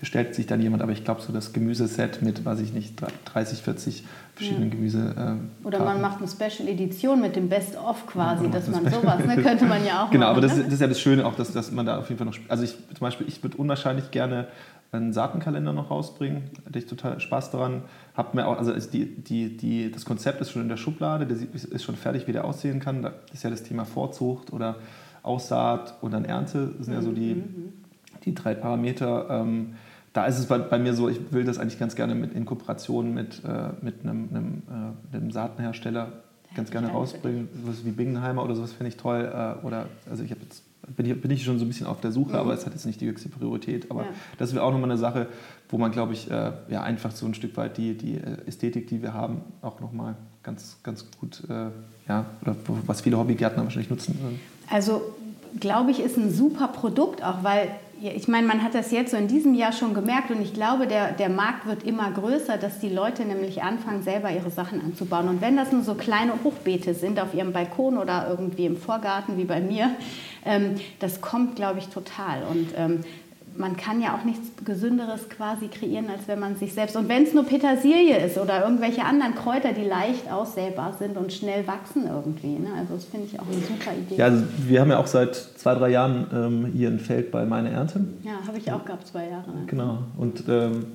[0.00, 2.94] bestellt sich dann jemand, aber ich glaube, so das Gemüseset mit, weiß ich nicht,
[3.26, 4.04] 30, 40
[4.40, 4.74] verschiedenen ja.
[4.74, 5.38] Gemüse.
[5.62, 9.24] Äh, Oder man macht eine Special Edition mit dem Best-of quasi, ja, dass man sowas,
[9.24, 10.64] ne, könnte man ja auch Genau, machen, aber das, ne?
[10.64, 12.64] das, ist ja das Schöne auch, dass, dass man da auf jeden Fall noch, also
[12.64, 14.48] ich zum Beispiel, ich würde unwahrscheinlich gerne
[14.92, 16.50] einen Saatenkalender noch rausbringen.
[16.54, 17.82] Da hatte ich total Spaß daran.
[18.16, 21.36] Hab mir auch, also die, die, die, das Konzept ist schon in der Schublade, der
[21.36, 23.02] ist schon fertig, wie der aussehen kann.
[23.02, 24.76] Da ist ja das Thema Vorzucht oder
[25.22, 26.72] Aussaat und dann Ernte.
[26.76, 27.72] Das sind ja so die, mhm, mhm.
[28.24, 29.28] die drei Parameter.
[29.30, 29.74] Ähm,
[30.12, 32.44] da ist es bei, bei, mir so, ich will das eigentlich ganz gerne mit, in
[32.44, 34.62] Kooperation mit, äh, mit einem, einem,
[35.12, 36.12] äh, einem Saatenhersteller
[36.54, 37.48] ganz gerne rausbringen.
[37.62, 39.30] Sowas wie Bingenheimer oder sowas finde ich toll.
[39.32, 40.64] Äh, oder, also ich jetzt
[40.96, 42.36] bin ich, bin ich schon so ein bisschen auf der Suche, mhm.
[42.36, 43.90] aber es hat jetzt nicht die höchste Priorität.
[43.90, 44.08] Aber ja.
[44.38, 45.28] das wäre auch nochmal eine Sache,
[45.68, 48.88] wo man, glaube ich, äh, ja, einfach so ein Stück weit die, die äh, Ästhetik,
[48.88, 51.68] die wir haben, auch nochmal ganz, ganz gut, äh,
[52.08, 54.40] ja, oder was viele Hobbygärtner wahrscheinlich nutzen würden.
[54.68, 55.02] Also,
[55.58, 57.70] glaube ich, ist ein super Produkt, auch weil
[58.02, 60.86] ich meine, man hat das jetzt so in diesem Jahr schon gemerkt und ich glaube,
[60.86, 65.28] der, der Markt wird immer größer, dass die Leute nämlich anfangen, selber ihre Sachen anzubauen.
[65.28, 69.36] Und wenn das nur so kleine Hochbeete sind auf ihrem Balkon oder irgendwie im Vorgarten
[69.36, 69.90] wie bei mir,
[70.44, 72.42] ähm, das kommt, glaube ich, total.
[72.50, 73.00] Und ähm,
[73.60, 77.22] man kann ja auch nichts Gesünderes quasi kreieren, als wenn man sich selbst, und wenn
[77.22, 82.06] es nur Petersilie ist oder irgendwelche anderen Kräuter, die leicht aussäbar sind und schnell wachsen
[82.06, 82.58] irgendwie.
[82.58, 82.68] Ne?
[82.78, 84.16] Also das finde ich auch eine super Idee.
[84.16, 87.44] Ja, also wir haben ja auch seit zwei, drei Jahren ähm, hier ein Feld bei
[87.44, 88.00] Meine Ernte.
[88.24, 89.50] Ja, habe ich auch gehabt, zwei Jahre.
[89.50, 89.66] Ne?
[89.66, 90.86] Genau, und ähm,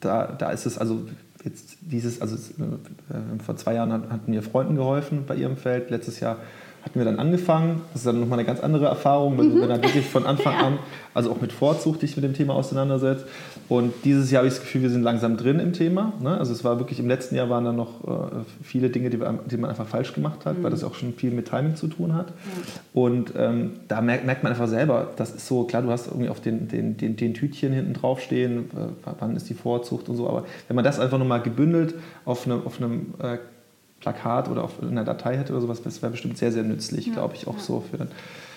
[0.00, 1.00] da, da ist es also
[1.44, 6.20] jetzt dieses, also äh, vor zwei Jahren hatten mir Freunden geholfen bei ihrem Feld, letztes
[6.20, 6.36] Jahr
[6.82, 7.82] hatten wir dann angefangen.
[7.92, 9.60] Das ist dann nochmal eine ganz andere Erfahrung, wenn, mhm.
[9.62, 10.66] wenn dann wirklich von Anfang ja.
[10.66, 10.78] an,
[11.12, 13.26] also auch mit Vorzug dich mit dem Thema auseinandersetzt.
[13.68, 16.12] Und dieses Jahr habe ich das Gefühl, wir sind langsam drin im Thema.
[16.20, 16.36] Ne?
[16.36, 19.38] Also es war wirklich, im letzten Jahr waren da noch äh, viele Dinge, die, wir,
[19.50, 20.62] die, man einfach falsch gemacht hat, mhm.
[20.62, 22.30] weil das auch schon viel mit Timing zu tun hat.
[22.30, 22.42] Mhm.
[22.92, 26.28] Und ähm, da merkt, merkt, man einfach selber, das ist so, klar, du hast irgendwie
[26.28, 30.16] auf den, den, den, den Tütchen hinten drauf stehen, äh, wann ist die Vorzucht und
[30.16, 33.38] so, aber wenn man das einfach nochmal gebündelt auf, eine, auf einem äh,
[34.00, 37.12] Plakat oder auf einer Datei hätte oder sowas, das wäre bestimmt sehr, sehr nützlich, ja,
[37.12, 37.60] glaube ich, auch ja.
[37.60, 38.06] so für,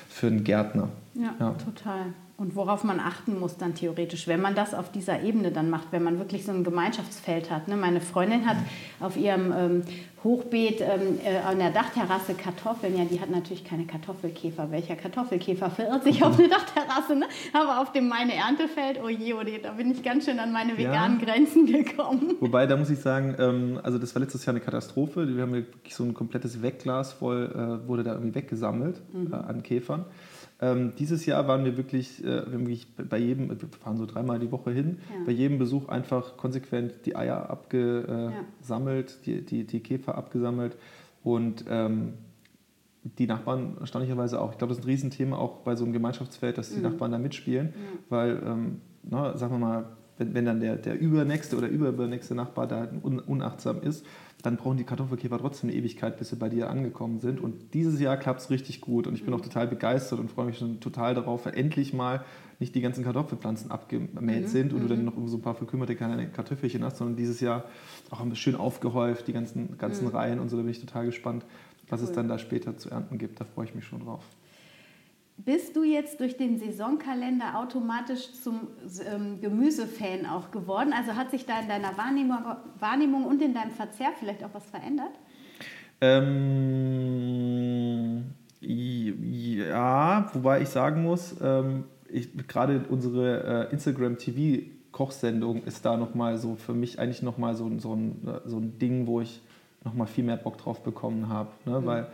[0.09, 0.89] für einen Gärtner.
[1.13, 2.13] Ja, ja, total.
[2.35, 5.91] Und worauf man achten muss dann theoretisch, wenn man das auf dieser Ebene dann macht,
[5.91, 7.67] wenn man wirklich so ein Gemeinschaftsfeld hat.
[7.67, 7.77] Ne?
[7.77, 8.57] Meine Freundin hat
[8.99, 9.83] auf ihrem ähm,
[10.23, 12.97] Hochbeet ähm, äh, an der Dachterrasse Kartoffeln.
[12.97, 14.71] Ja, die hat natürlich keine Kartoffelkäfer.
[14.71, 17.15] Welcher Kartoffelkäfer verirrt sich auf eine Dachterrasse?
[17.15, 17.27] Ne?
[17.53, 20.51] Aber auf dem meine Erntefeld, oh je, oh je, da bin ich ganz schön an
[20.51, 21.25] meine veganen ja.
[21.25, 22.35] Grenzen gekommen.
[22.39, 25.27] Wobei, da muss ich sagen, ähm, also das war letztes Jahr eine Katastrophe.
[25.35, 29.31] Wir haben wirklich so ein komplettes Wegglas voll, äh, wurde da irgendwie weggesammelt mhm.
[29.31, 30.05] äh, an Käfern.
[30.63, 34.49] Ähm, dieses Jahr waren wir wirklich, äh, wirklich bei jedem, wir fahren so dreimal die
[34.49, 35.25] Woche hin, ja.
[35.25, 39.33] bei jedem Besuch einfach konsequent die Eier abgesammelt, ja.
[39.33, 40.77] die, die, die Käfer abgesammelt
[41.21, 42.13] und ähm,
[43.03, 44.53] die Nachbarn erstaunlicherweise auch.
[44.53, 46.83] Ich glaube, das ist ein Riesenthema auch bei so einem Gemeinschaftsfeld, dass die mhm.
[46.83, 47.99] Nachbarn da mitspielen, ja.
[48.07, 49.85] weil, ähm, na, sagen wir mal,
[50.23, 54.05] wenn, wenn dann der, der übernächste oder überübernächste Nachbar da un, unachtsam ist,
[54.41, 57.39] dann brauchen die Kartoffelkäfer trotzdem eine Ewigkeit, bis sie bei dir angekommen sind.
[57.39, 60.47] Und dieses Jahr klappt es richtig gut und ich bin auch total begeistert und freue
[60.47, 62.25] mich schon total darauf, weil endlich mal
[62.59, 64.47] nicht die ganzen Kartoffelpflanzen abgemäht mhm.
[64.47, 64.83] sind und mhm.
[64.83, 65.05] du dann mhm.
[65.05, 67.65] noch so ein paar verkümmerte kleine Kartoffelchen hast, sondern dieses Jahr
[68.09, 70.11] auch schön aufgehäuft, die ganzen, ganzen mhm.
[70.11, 70.57] Reihen und so.
[70.57, 71.45] Da bin ich total gespannt,
[71.89, 72.07] was cool.
[72.07, 73.39] es dann da später zu ernten gibt.
[73.39, 74.23] Da freue ich mich schon drauf.
[75.37, 78.67] Bist du jetzt durch den Saisonkalender automatisch zum
[79.11, 80.93] ähm, Gemüsefan auch geworden?
[80.93, 82.39] Also hat sich da in deiner Wahrnehmung,
[82.79, 85.11] Wahrnehmung und in deinem Verzehr vielleicht auch was verändert?
[86.01, 86.35] Ähm,
[88.61, 91.85] ja, wobei ich sagen muss, ähm,
[92.47, 97.71] gerade unsere äh, Instagram TV Kochsendung ist da nochmal so für mich eigentlich nochmal so,
[97.79, 99.41] so, ein, so ein Ding, wo ich
[99.83, 101.49] nochmal viel mehr Bock drauf bekommen habe.
[101.65, 101.81] Ne?
[101.81, 101.85] Mhm.
[101.85, 102.07] Weil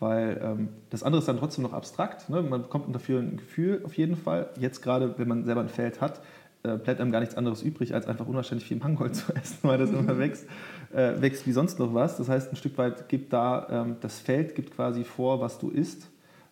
[0.00, 2.28] weil ähm, das andere ist dann trotzdem noch abstrakt.
[2.28, 2.42] Ne?
[2.42, 4.50] Man bekommt dafür ein Gefühl auf jeden Fall.
[4.58, 6.20] Jetzt gerade, wenn man selber ein Feld hat,
[6.64, 9.78] äh, bleibt einem gar nichts anderes übrig, als einfach unwahrscheinlich viel Mangold zu essen, weil
[9.78, 10.46] das immer wächst,
[10.92, 12.16] äh, wächst wie sonst noch was.
[12.16, 15.70] Das heißt, ein Stück weit gibt da, ähm, das Feld gibt quasi vor, was du
[15.70, 16.08] isst,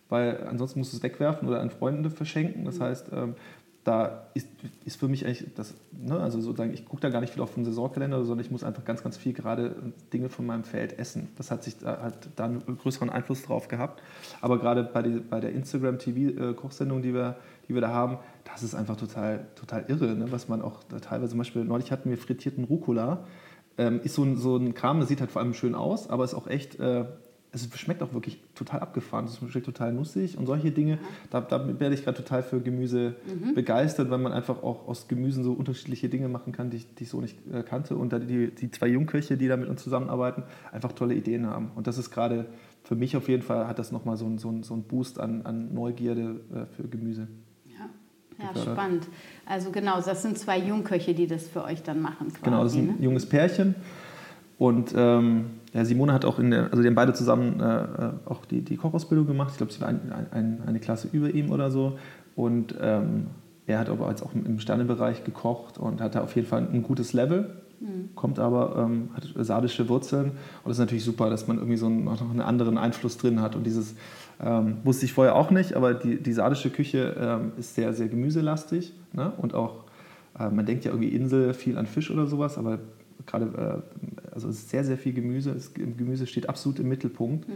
[0.09, 2.65] weil ansonsten musst du es wegwerfen oder an Freunde verschenken.
[2.65, 3.35] Das heißt, ähm,
[3.83, 4.47] da ist,
[4.85, 7.53] ist für mich eigentlich das, ne, also sozusagen, ich gucke da gar nicht viel auf
[7.53, 9.75] den Saisonkalender, sondern ich muss einfach ganz, ganz viel gerade
[10.13, 11.29] Dinge von meinem Feld essen.
[11.37, 14.01] Das hat sich da, hat da einen größeren Einfluss drauf gehabt.
[14.39, 17.35] Aber gerade bei, die, bei der Instagram-TV-Kochsendung, die wir,
[17.67, 21.31] die wir da haben, das ist einfach total, total irre, ne, was man auch teilweise,
[21.31, 23.25] zum Beispiel neulich hatten wir frittierten Rucola.
[23.77, 26.23] Ähm, ist so ein, so ein Kram, das sieht halt vor allem schön aus, aber
[26.23, 27.05] ist auch echt äh,
[27.53, 29.25] es schmeckt auch wirklich total abgefahren.
[29.25, 30.97] Es schmeckt total nussig und solche Dinge.
[31.29, 33.53] Da, da werde ich gerade total für Gemüse mhm.
[33.53, 37.09] begeistert, weil man einfach auch aus Gemüsen so unterschiedliche Dinge machen kann, die, die ich
[37.09, 37.95] so nicht äh, kannte.
[37.95, 41.71] Und da die, die zwei Jungköche, die da mit uns zusammenarbeiten, einfach tolle Ideen haben.
[41.75, 42.47] Und das ist gerade
[42.83, 45.75] für mich auf jeden Fall, hat das nochmal so, so, so einen Boost an, an
[45.75, 47.27] Neugierde äh, für Gemüse.
[47.67, 47.89] Ja,
[48.45, 49.07] ja spannend.
[49.45, 52.29] Also genau, das sind zwei Jungköche, die das für euch dann machen.
[52.29, 52.95] Quasi, genau, das ist ein ne?
[52.99, 53.75] junges Pärchen.
[54.57, 58.11] Und ähm, ja, Simone hat auch in der, also die haben beide zusammen äh, äh,
[58.25, 59.49] auch die, die Kochausbildung gemacht.
[59.51, 61.97] Ich glaube, sie war ein, ein, eine Klasse über ihm oder so.
[62.35, 63.27] Und ähm,
[63.65, 67.13] er hat aber jetzt auch im Sternebereich gekocht und hatte auf jeden Fall ein gutes
[67.13, 67.49] Level.
[67.79, 68.09] Mhm.
[68.13, 70.25] Kommt aber, ähm, hat sardische Wurzeln.
[70.25, 73.41] Und das ist natürlich super, dass man irgendwie so einen, noch einen anderen Einfluss drin
[73.41, 73.55] hat.
[73.55, 73.95] Und dieses
[74.41, 78.09] ähm, wusste ich vorher auch nicht, aber die, die sardische Küche ähm, ist sehr, sehr
[78.09, 78.93] gemüselastig.
[79.13, 79.31] Ne?
[79.37, 79.85] Und auch,
[80.37, 82.79] äh, man denkt ja irgendwie Insel viel an Fisch oder sowas, aber
[83.25, 85.55] gerade, äh, also es ist sehr, sehr viel Gemüse.
[85.73, 87.47] Gemüse steht absolut im Mittelpunkt.
[87.47, 87.53] Mhm.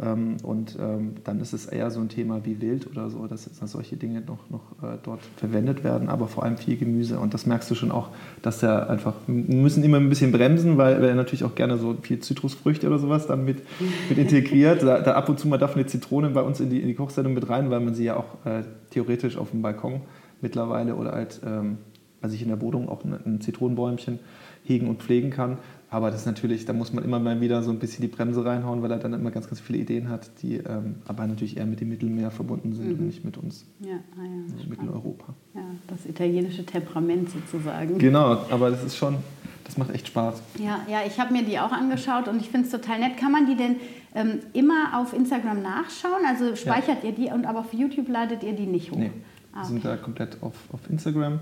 [0.00, 3.44] Ähm, und ähm, dann ist es eher so ein Thema wie Wild oder so, dass,
[3.44, 7.18] solche Dinge noch, noch äh, dort verwendet werden, aber vor allem viel Gemüse.
[7.18, 8.10] Und das merkst du schon auch,
[8.42, 11.96] dass der einfach, wir müssen immer ein bisschen bremsen, weil er natürlich auch gerne so
[12.02, 13.62] viel Zitrusfrüchte oder sowas dann mit,
[14.08, 14.82] mit integriert.
[14.82, 16.94] Da, da, ab und zu mal darf eine Zitrone bei uns in die, in die
[16.94, 20.02] Kochsendung mit rein, weil man sie ja auch äh, theoretisch auf dem Balkon
[20.40, 21.78] mittlerweile oder halt ähm,
[22.20, 24.18] bei sich in der Wohnung auch ein, ein Zitronenbäumchen
[24.66, 25.58] hegen und pflegen kann.
[25.88, 28.44] Aber das ist natürlich, da muss man immer mal wieder so ein bisschen die Bremse
[28.44, 31.66] reinhauen, weil er dann immer ganz, ganz viele Ideen hat, die ähm, aber natürlich eher
[31.66, 32.98] mit dem Mittelmeer verbunden sind mhm.
[32.98, 33.64] und nicht mit uns.
[33.80, 35.32] Ja, ah ja, also Mitteleuropa.
[35.54, 37.98] Ja, das italienische Temperament sozusagen.
[37.98, 39.18] Genau, aber das ist schon,
[39.64, 40.42] das macht echt Spaß.
[40.58, 43.16] Ja, ja ich habe mir die auch angeschaut und ich finde es total nett.
[43.16, 43.76] Kann man die denn
[44.16, 46.24] ähm, immer auf Instagram nachschauen?
[46.26, 47.10] Also speichert ja.
[47.10, 48.98] ihr die und aber auf YouTube ladet ihr die nicht hoch?
[48.98, 49.12] Nee,
[49.52, 49.68] ah, okay.
[49.68, 51.38] sind da komplett auf, auf Instagram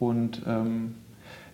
[0.00, 0.94] und ähm,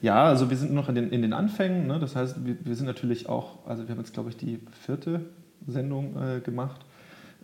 [0.04, 1.86] ja, also wir sind noch in den, in den Anfängen.
[1.86, 1.98] Ne?
[1.98, 5.22] Das heißt, wir, wir, sind natürlich auch, also wir haben jetzt, glaube ich, die vierte
[5.66, 6.82] Sendung äh, gemacht.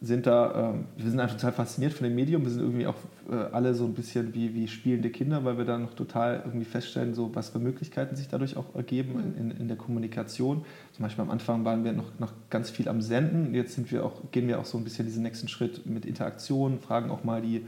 [0.03, 2.43] Sind da, ähm, wir sind einfach total fasziniert von dem Medium.
[2.43, 2.97] Wir sind irgendwie auch
[3.31, 6.67] äh, alle so ein bisschen wie, wie spielende Kinder, weil wir da noch total irgendwie
[6.67, 9.41] feststellen, so was für Möglichkeiten sich dadurch auch ergeben mhm.
[9.41, 10.63] in, in, der Kommunikation.
[10.93, 13.55] Zum Beispiel am Anfang waren wir noch, noch ganz viel am Senden.
[13.55, 16.79] Jetzt sind wir auch, gehen wir auch so ein bisschen diesen nächsten Schritt mit Interaktion,
[16.79, 17.65] fragen auch mal die,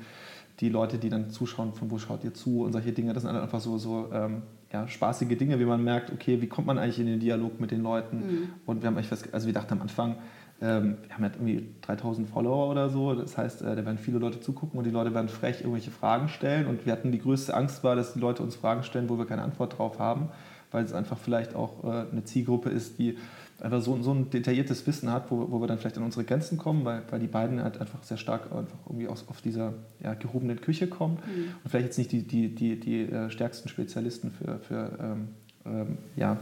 [0.60, 3.14] die Leute, die dann zuschauen, von wo schaut ihr zu und solche Dinge.
[3.14, 6.66] Das sind einfach so, so ähm, ja, spaßige Dinge, wie man merkt, okay, wie kommt
[6.66, 8.16] man eigentlich in den Dialog mit den Leuten?
[8.16, 8.48] Mhm.
[8.66, 10.16] Und wir haben eigentlich fest, also wir dachten am Anfang,
[10.62, 14.18] ähm, wir haben halt irgendwie 3000 Follower oder so, das heißt, äh, da werden viele
[14.18, 17.54] Leute zugucken und die Leute werden frech irgendwelche Fragen stellen und wir hatten die größte
[17.54, 20.28] Angst war, dass die Leute uns Fragen stellen, wo wir keine Antwort drauf haben,
[20.70, 23.18] weil es einfach vielleicht auch äh, eine Zielgruppe ist, die
[23.62, 26.58] einfach so, so ein detailliertes Wissen hat, wo, wo wir dann vielleicht an unsere Grenzen
[26.58, 30.14] kommen, weil, weil die beiden halt einfach sehr stark einfach irgendwie aus, auf dieser ja,
[30.14, 31.54] gehobenen Küche kommen mhm.
[31.62, 35.28] und vielleicht jetzt nicht die, die, die, die äh, stärksten Spezialisten für, für ähm,
[35.64, 36.38] ähm, ja,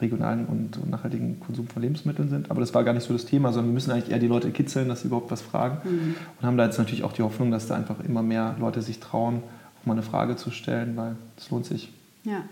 [0.00, 2.50] regionalen und, und, nachhaltigen Konsum von Lebensmitteln sind.
[2.50, 4.50] Aber das war gar nicht so das Thema, sondern wir müssen eigentlich eher die Leute
[4.50, 5.78] kitzeln, dass sie überhaupt was fragen.
[5.88, 6.14] Mhm.
[6.40, 9.00] Und haben da jetzt natürlich auch die Hoffnung, dass da einfach immer mehr Leute sich
[9.00, 9.42] trauen,
[9.80, 11.92] auch mal eine Frage zu stellen, weil es lohnt sich.
[12.24, 12.44] Ja.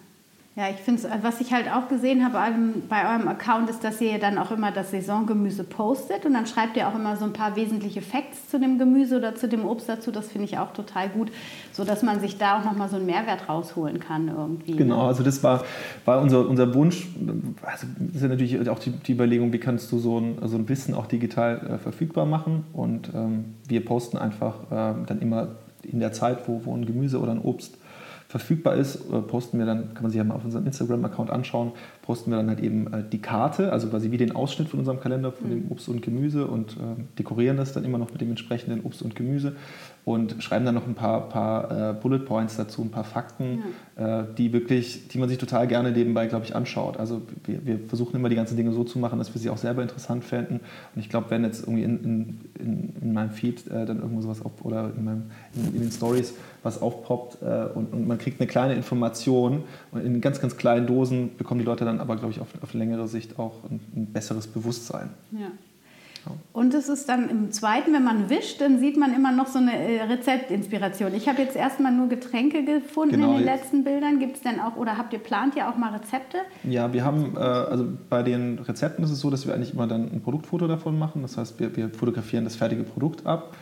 [0.55, 2.39] Ja, ich finde es, was ich halt auch gesehen habe
[2.91, 6.77] bei eurem Account, ist, dass ihr dann auch immer das Saisongemüse postet und dann schreibt
[6.77, 9.89] ihr auch immer so ein paar wesentliche Facts zu dem Gemüse oder zu dem Obst
[9.89, 10.11] dazu.
[10.11, 11.33] Das finde ich auch total gut,
[11.73, 14.77] sodass man sich da auch nochmal so einen Mehrwert rausholen kann irgendwie.
[14.77, 15.09] Genau, ne?
[15.09, 15.65] also das war,
[16.05, 17.09] war unser, unser Wunsch.
[17.63, 20.59] Also das ist ja natürlich auch die, die Überlegung, wie kannst du so ein, so
[20.59, 25.49] ein Wissen auch digital äh, verfügbar machen und ähm, wir posten einfach äh, dann immer
[25.83, 27.79] in der Zeit, wo, wo ein Gemüse oder ein Obst
[28.33, 31.73] verfügbar ist, äh, posten wir dann, kann man sich ja mal auf unserem Instagram-Account anschauen,
[32.01, 35.01] posten wir dann halt eben äh, die Karte, also quasi wie den Ausschnitt von unserem
[35.01, 35.71] Kalender von dem mhm.
[35.71, 39.15] Obst und Gemüse und äh, dekorieren das dann immer noch mit dem entsprechenden Obst und
[39.15, 39.55] Gemüse
[40.05, 43.63] und schreiben dann noch ein paar, paar äh, Bullet Points dazu, ein paar Fakten,
[43.97, 44.21] ja.
[44.21, 46.97] äh, die wirklich, die man sich total gerne nebenbei, glaube ich, anschaut.
[46.97, 49.59] Also wir, wir, versuchen immer die ganzen Dinge so zu machen, dass wir sie auch
[49.59, 50.61] selber interessant fänden.
[50.95, 54.45] Und ich glaube, wenn jetzt irgendwie in, in, in meinem Feed äh, dann irgendwo sowas
[54.45, 55.23] auf oder in, meinem,
[55.55, 56.35] in, den Stories
[56.65, 59.63] was aufpoppt äh, und, und, man kriegt eine kleine Information
[59.93, 62.75] und in ganz, ganz kleinen Dosen bekommen die Leute dann aber, glaube ich, auf, auf
[62.75, 65.11] längere Sicht auch ein, ein besseres Bewusstsein.
[65.31, 65.53] Ja.
[66.53, 69.59] Und es ist dann im zweiten, wenn man wischt, dann sieht man immer noch so
[69.59, 71.15] eine äh, Rezeptinspiration.
[71.15, 74.19] Ich habe jetzt erstmal nur Getränke gefunden genau, in den letzten Bildern.
[74.19, 76.39] Gibt es denn auch, oder habt ihr plant ja auch mal Rezepte?
[76.65, 79.87] Ja, wir haben, äh, also bei den Rezepten ist es so, dass wir eigentlich immer
[79.87, 81.23] dann ein Produktfoto davon machen.
[81.23, 83.57] Das heißt, wir, wir fotografieren das fertige Produkt ab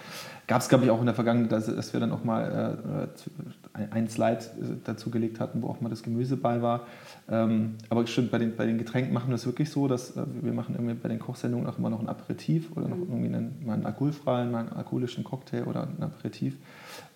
[0.51, 3.60] Gab es, glaube ich, auch in der Vergangenheit, dass, dass wir dann auch mal äh,
[3.73, 6.87] ein Slide äh, dazu gelegt hatten, wo auch mal das Gemüse bei war.
[7.29, 10.25] Ähm, aber stimmt, bei den, bei den Getränken machen wir es wirklich so, dass äh,
[10.43, 13.07] wir machen irgendwie bei den Kochsendungen auch immer noch ein Aperitif oder noch mhm.
[13.09, 16.57] irgendwie einen, mal einen alkoholfreien, mal einen alkoholischen Cocktail oder ein Aperitif.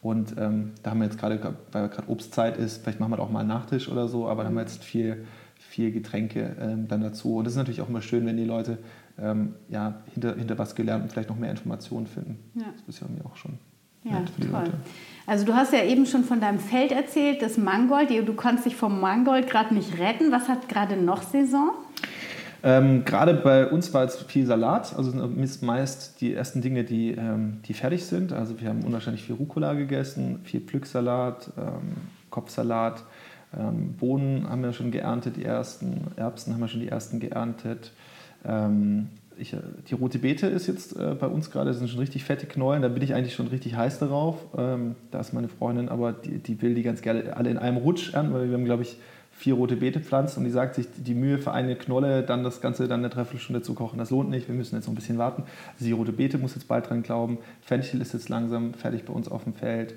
[0.02, 3.30] Und ähm, da haben wir jetzt gerade, weil gerade Obstzeit ist, vielleicht machen wir auch
[3.30, 5.24] mal einen Nachtisch oder so, aber da haben wir jetzt viel,
[5.56, 7.36] viel Getränke ähm, dann dazu.
[7.36, 8.78] Und das ist natürlich auch immer schön, wenn die Leute
[9.18, 12.38] ähm, ja, hinter, hinter was gelernt und vielleicht noch mehr Informationen finden.
[12.54, 12.66] Ja.
[12.86, 13.58] Das ist ja mir auch schon
[14.04, 14.50] ja, toll.
[14.50, 14.72] Leute.
[15.26, 18.10] Also du hast ja eben schon von deinem Feld erzählt, das Mangold.
[18.10, 20.30] Du kannst dich vom Mangold gerade nicht retten.
[20.30, 21.70] Was hat gerade noch Saison?
[22.62, 27.10] Ähm, gerade bei uns war jetzt viel Salat, also sind meist die ersten Dinge, die,
[27.10, 28.32] ähm, die fertig sind.
[28.32, 31.92] Also wir haben unwahrscheinlich viel Rucola gegessen, viel Pflücksalat, ähm,
[32.30, 33.04] Kopfsalat,
[33.54, 37.92] ähm, Bohnen haben wir schon geerntet, die ersten, Erbsen haben wir schon die ersten geerntet.
[39.36, 39.56] Ich,
[39.88, 42.82] die rote Beete ist jetzt äh, bei uns gerade, das sind schon richtig fette Knollen,
[42.82, 44.36] da bin ich eigentlich schon richtig heiß darauf.
[44.56, 47.78] Ähm, da ist meine Freundin, aber die, die will die ganz gerne alle in einem
[47.78, 48.96] Rutsch ernten, weil wir haben, glaube ich,
[49.36, 52.60] vier rote Beete pflanzt und die sagt sich, die Mühe für eine Knolle, dann das
[52.60, 55.18] Ganze dann eine Dreiviertelstunde zu kochen, das lohnt nicht, wir müssen jetzt noch ein bisschen
[55.18, 55.42] warten.
[55.72, 59.12] Also die rote Beete muss jetzt bald dran glauben, Fenchel ist jetzt langsam fertig bei
[59.12, 59.94] uns auf dem Feld.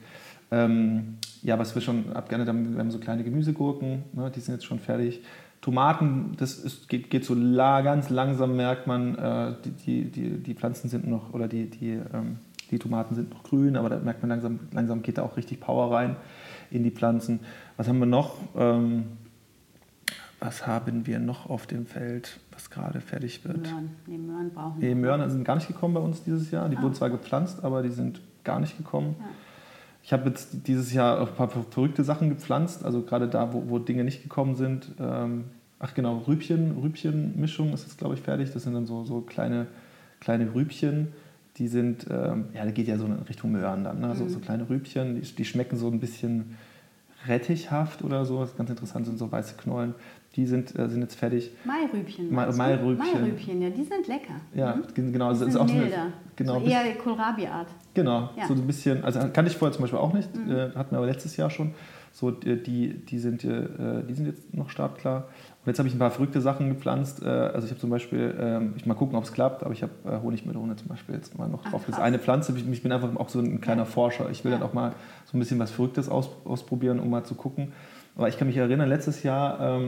[0.50, 4.66] Ähm, ja, was wir schon abgerne, wir haben so kleine Gemüsegurken, ne, die sind jetzt
[4.66, 5.22] schon fertig.
[5.62, 9.54] Tomaten, das ist, geht, geht so la, ganz langsam, merkt man, äh,
[9.86, 12.38] die, die, die Pflanzen sind noch, oder die, die, ähm,
[12.72, 15.60] die Tomaten sind noch grün, aber da merkt man langsam, langsam geht da auch richtig
[15.60, 16.16] Power rein
[16.70, 17.40] in die Pflanzen.
[17.76, 18.36] Was haben wir noch?
[18.56, 19.06] Ähm,
[20.40, 23.64] was haben wir noch auf dem Feld, was gerade fertig wird?
[23.64, 23.90] Möhren.
[24.06, 24.90] Nee, Möhren brauchen wir.
[24.90, 26.70] Nee, Möhren sind gar nicht gekommen bei uns dieses Jahr.
[26.70, 26.82] Die ah.
[26.84, 29.16] wurden zwar gepflanzt, aber die sind gar nicht gekommen.
[29.20, 29.26] Ja.
[30.08, 33.78] Ich habe jetzt dieses Jahr ein paar verrückte Sachen gepflanzt, also gerade da, wo, wo
[33.78, 34.94] Dinge nicht gekommen sind.
[35.02, 35.44] Ähm,
[35.80, 38.54] ach genau, Rübchen, Rübchenmischung ist jetzt, glaube ich, fertig.
[38.54, 39.68] Das sind dann so, so kleine,
[40.22, 41.10] kleine Rübchen,
[41.58, 44.16] die sind, ähm, ja, da geht ja so in Richtung Möhren dann, ne?
[44.16, 44.30] so, mhm.
[44.30, 46.56] so kleine Rübchen, die, die, schmecken so ein bisschen
[47.28, 49.94] rettichhaft oder so, das ist ganz interessant, sind so weiße Knollen.
[50.38, 51.52] Die sind, äh, sind jetzt fertig.
[51.66, 52.32] Mairübchen.
[52.32, 52.98] Ma Mairübchen.
[52.98, 54.36] Mairübchen, ja, die sind lecker.
[54.54, 55.12] Ja, mhm.
[55.12, 55.34] genau.
[55.34, 56.02] Die das sind ist auch milder.
[56.02, 57.68] eine, genau, so eher Kohlrabi-Art.
[57.96, 58.46] Genau, ja.
[58.48, 60.52] so ein bisschen, also kannte ich vorher zum Beispiel auch nicht, mhm.
[60.52, 61.74] äh, hatten wir aber letztes Jahr schon.
[62.14, 65.26] So, die, die, sind, äh, die sind jetzt noch startklar.
[65.62, 67.22] Und jetzt habe ich ein paar verrückte Sachen gepflanzt.
[67.22, 69.84] Äh, also ich habe zum Beispiel, ähm, ich mal gucken, ob es klappt, aber ich
[69.84, 71.84] habe äh, Honigmelone zum Beispiel jetzt mal noch drauf.
[71.86, 72.56] Das ist eine Pflanze.
[72.72, 74.30] Ich bin einfach auch so ein kleiner Forscher.
[74.32, 74.58] Ich will ja.
[74.58, 74.94] dann auch mal
[75.26, 77.74] so ein bisschen was Verrücktes aus, ausprobieren, um mal zu gucken.
[78.16, 79.80] Aber ich kann mich erinnern, letztes Jahr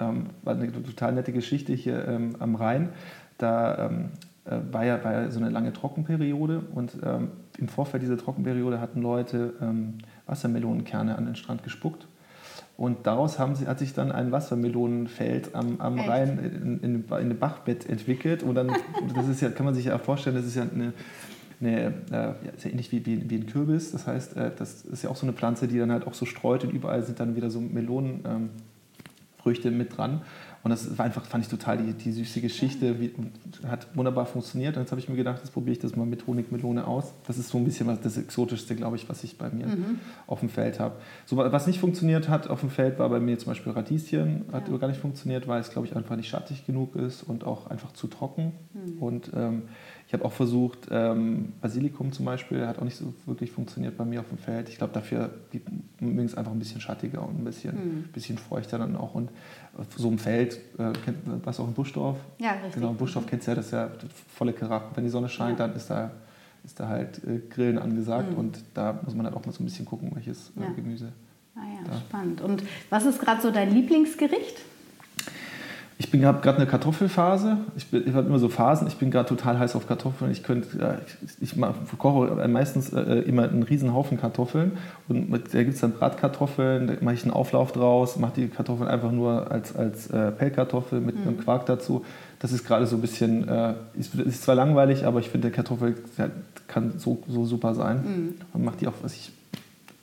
[0.00, 2.90] ähm, ähm, war eine total nette Geschichte hier ähm, am Rhein.
[3.38, 4.10] Da ähm,
[4.44, 8.80] äh, war, ja, war ja so eine lange Trockenperiode und ähm, im Vorfeld dieser Trockenperiode
[8.80, 9.52] hatten Leute
[10.26, 12.06] Wassermelonenkerne an den Strand gespuckt.
[12.78, 17.12] Und daraus haben sie, hat sich dann ein Wassermelonenfeld am, am Rhein in, in, in
[17.12, 18.42] einem Bachbett entwickelt.
[18.42, 18.68] Und dann,
[19.14, 20.94] das ist ja, kann man sich ja vorstellen, das ist ja eine,
[21.60, 23.92] eine äh, ja, ist ja ähnlich wie, wie, wie, ein Kürbis.
[23.92, 26.24] Das heißt, äh, das ist ja auch so eine Pflanze, die dann halt auch so
[26.24, 28.50] streut und überall sind dann wieder so Melonenfrüchte ähm,
[29.44, 30.22] mit dran.
[30.62, 33.14] Und das war einfach, fand ich total die, die süße Geschichte, wie,
[33.66, 34.76] hat wunderbar funktioniert.
[34.76, 37.14] Und jetzt habe ich mir gedacht, jetzt probiere ich das mal mit Honigmelone aus.
[37.26, 40.00] Das ist so ein bisschen was, das Exotischste, glaube ich, was ich bei mir mhm.
[40.26, 40.96] auf dem Feld habe.
[41.24, 44.44] So, was nicht funktioniert hat auf dem Feld, war bei mir zum Beispiel Radieschen.
[44.52, 44.76] Hat ja.
[44.76, 47.92] gar nicht funktioniert, weil es, glaube ich, einfach nicht schattig genug ist und auch einfach
[47.92, 48.52] zu trocken.
[48.74, 49.02] Mhm.
[49.02, 49.62] Und ähm,
[50.06, 54.04] ich habe auch versucht, ähm, Basilikum zum Beispiel, hat auch nicht so wirklich funktioniert bei
[54.04, 54.68] mir auf dem Feld.
[54.68, 58.04] Ich glaube, dafür mögen es einfach ein bisschen schattiger und ein bisschen, mhm.
[58.12, 59.14] bisschen feuchter dann auch.
[59.14, 59.30] Und
[59.76, 62.18] auf so einem Feld, äh, kennt, was auch in Buschdorf?
[62.38, 62.74] Ja, richtig.
[62.74, 63.90] Genau, in Buschdorf kennst du ja, das ist ja
[64.34, 64.90] volle Karache.
[64.94, 65.66] Wenn die Sonne scheint, ja.
[65.66, 66.10] dann ist da,
[66.64, 68.38] ist da halt äh, Grillen angesagt mhm.
[68.38, 70.70] und da muss man halt auch mal so ein bisschen gucken, welches äh, ja.
[70.70, 71.12] Gemüse.
[71.54, 71.98] Ah ja, da.
[71.98, 72.40] spannend.
[72.40, 74.58] Und was ist gerade so dein Lieblingsgericht?
[76.00, 77.58] Ich bin habe gerade eine Kartoffelphase.
[77.76, 78.88] Ich, ich habe immer so Phasen.
[78.88, 80.30] Ich bin gerade total heiß auf Kartoffeln.
[80.30, 80.98] Ich könnte,
[81.38, 81.60] ich, ich
[81.98, 86.86] koche meistens äh, immer einen riesen Haufen Kartoffeln und mit, da gibt es dann Bratkartoffeln.
[86.86, 91.02] Da mache ich einen Auflauf draus, mache die Kartoffeln einfach nur als als äh, Pellkartoffel
[91.02, 91.28] mit mhm.
[91.28, 92.02] einem Quark dazu.
[92.38, 95.54] Das ist gerade so ein bisschen, äh, ist, ist zwar langweilig, aber ich finde der
[95.54, 95.96] Kartoffel
[96.66, 97.96] kann so, so super sein.
[97.98, 98.34] Mhm.
[98.54, 99.32] Man macht die auch, was ich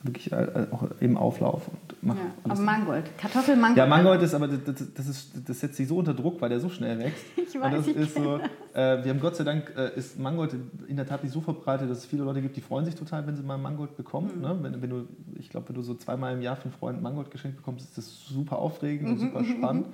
[0.03, 1.63] wirklich äh, auch im Auflauf.
[2.01, 3.77] Macht ja, aber Mangold, Kartoffelmangold.
[3.77, 6.59] Ja, Mangold ist aber, das, das, ist, das setzt sich so unter Druck, weil der
[6.59, 7.25] so schnell wächst.
[7.37, 8.39] Ich weiß, und das ist so,
[8.73, 10.53] äh, wir haben Gott sei Dank, äh, ist Mangold
[10.87, 13.25] in der Tat nicht so verbreitet, dass es viele Leute gibt, die freuen sich total,
[13.25, 14.31] wenn sie mal Mangold bekommen.
[14.35, 14.41] Mhm.
[14.41, 14.57] Ne?
[14.61, 15.07] Wenn, wenn, du,
[15.39, 18.25] ich glaube, wenn du so zweimal im Jahr von Freunden Mangold geschenkt bekommst, ist das
[18.27, 19.13] super aufregend mhm.
[19.13, 19.87] und super spannend.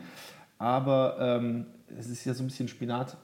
[0.57, 3.17] Aber ähm, es ist ja so ein bisschen Spinat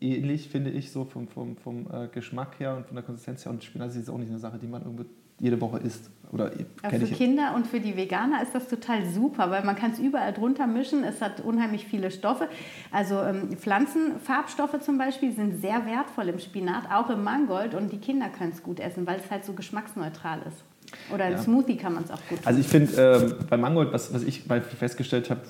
[0.00, 3.52] ähnlich, finde ich, so vom, vom, vom äh, Geschmack her und von der Konsistenz her.
[3.52, 5.04] Und Spinat ist jetzt auch nicht eine Sache, die man irgendwie
[5.40, 6.10] jede Woche isst.
[6.32, 9.98] Oder für Kinder und für die Veganer ist das total super, weil man kann es
[9.98, 11.02] überall drunter mischen.
[11.02, 12.48] Es hat unheimlich viele Stoffe.
[12.92, 17.74] Also ähm, Pflanzenfarbstoffe zum Beispiel sind sehr wertvoll im Spinat, auch im Mangold.
[17.74, 20.62] Und die Kinder können es gut essen, weil es halt so geschmacksneutral ist.
[21.12, 21.38] Oder ein ja.
[21.38, 22.46] Smoothie kann man es auch gut machen.
[22.46, 24.42] Also ich finde, äh, bei Mangold, was, was ich
[24.78, 25.40] festgestellt habe,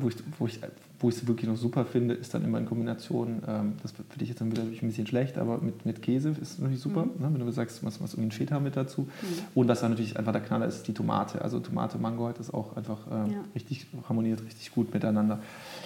[0.00, 0.60] wo ich es wo ich,
[1.00, 4.40] wo wirklich noch super finde, ist dann immer in Kombination, ähm, das für dich jetzt
[4.40, 7.12] dann wieder ein bisschen schlecht, aber mit, mit Käse ist natürlich super, mhm.
[7.20, 7.28] ne?
[7.32, 9.02] wenn du sagst, was, was irgendwie Feta mit dazu.
[9.02, 9.08] Mhm.
[9.54, 11.42] Und was dann natürlich einfach der Knaller ist, die Tomate.
[11.42, 13.44] Also Tomate, Mangold ist auch einfach äh, ja.
[13.54, 15.40] richtig harmoniert, richtig gut miteinander.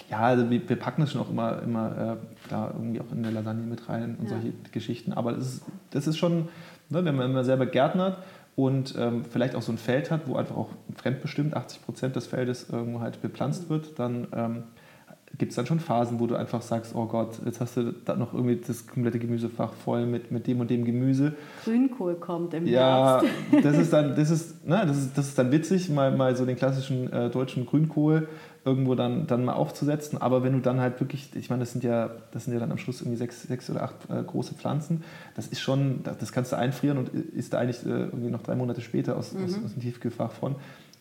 [0.09, 3.23] Ja, also wir, wir packen das schon auch immer, immer äh, da irgendwie auch in
[3.23, 4.29] der Lasagne mit rein und ja.
[4.29, 5.13] solche Geschichten.
[5.13, 6.49] Aber das ist, das ist schon,
[6.89, 8.17] ne, wenn man immer selber gärtnert,
[8.55, 12.27] und ähm, vielleicht auch so ein Feld hat, wo einfach auch fremdbestimmt 80 Prozent des
[12.27, 14.63] Feldes irgendwo halt bepflanzt wird, dann ähm,
[15.37, 18.15] gibt es dann schon Phasen, wo du einfach sagst, oh Gott, jetzt hast du da
[18.15, 21.33] noch irgendwie das komplette Gemüsefach voll mit, mit dem und dem Gemüse.
[21.63, 23.29] Grünkohl kommt im ja, Herbst.
[23.51, 26.35] Ja, das ist dann, das ist, ne, das ist, das ist dann witzig, mal, mal
[26.35, 28.27] so den klassischen äh, deutschen Grünkohl
[28.65, 30.21] irgendwo dann, dann mal aufzusetzen.
[30.21, 32.71] Aber wenn du dann halt wirklich, ich meine, das sind ja, das sind ja dann
[32.71, 35.03] am Schluss irgendwie sechs, sechs oder acht äh, große Pflanzen,
[35.35, 38.55] das ist schon, das kannst du einfrieren und ist da eigentlich äh, irgendwie noch drei
[38.55, 39.45] Monate später aus, mhm.
[39.45, 40.55] aus, aus dem Tiefkühlfach von.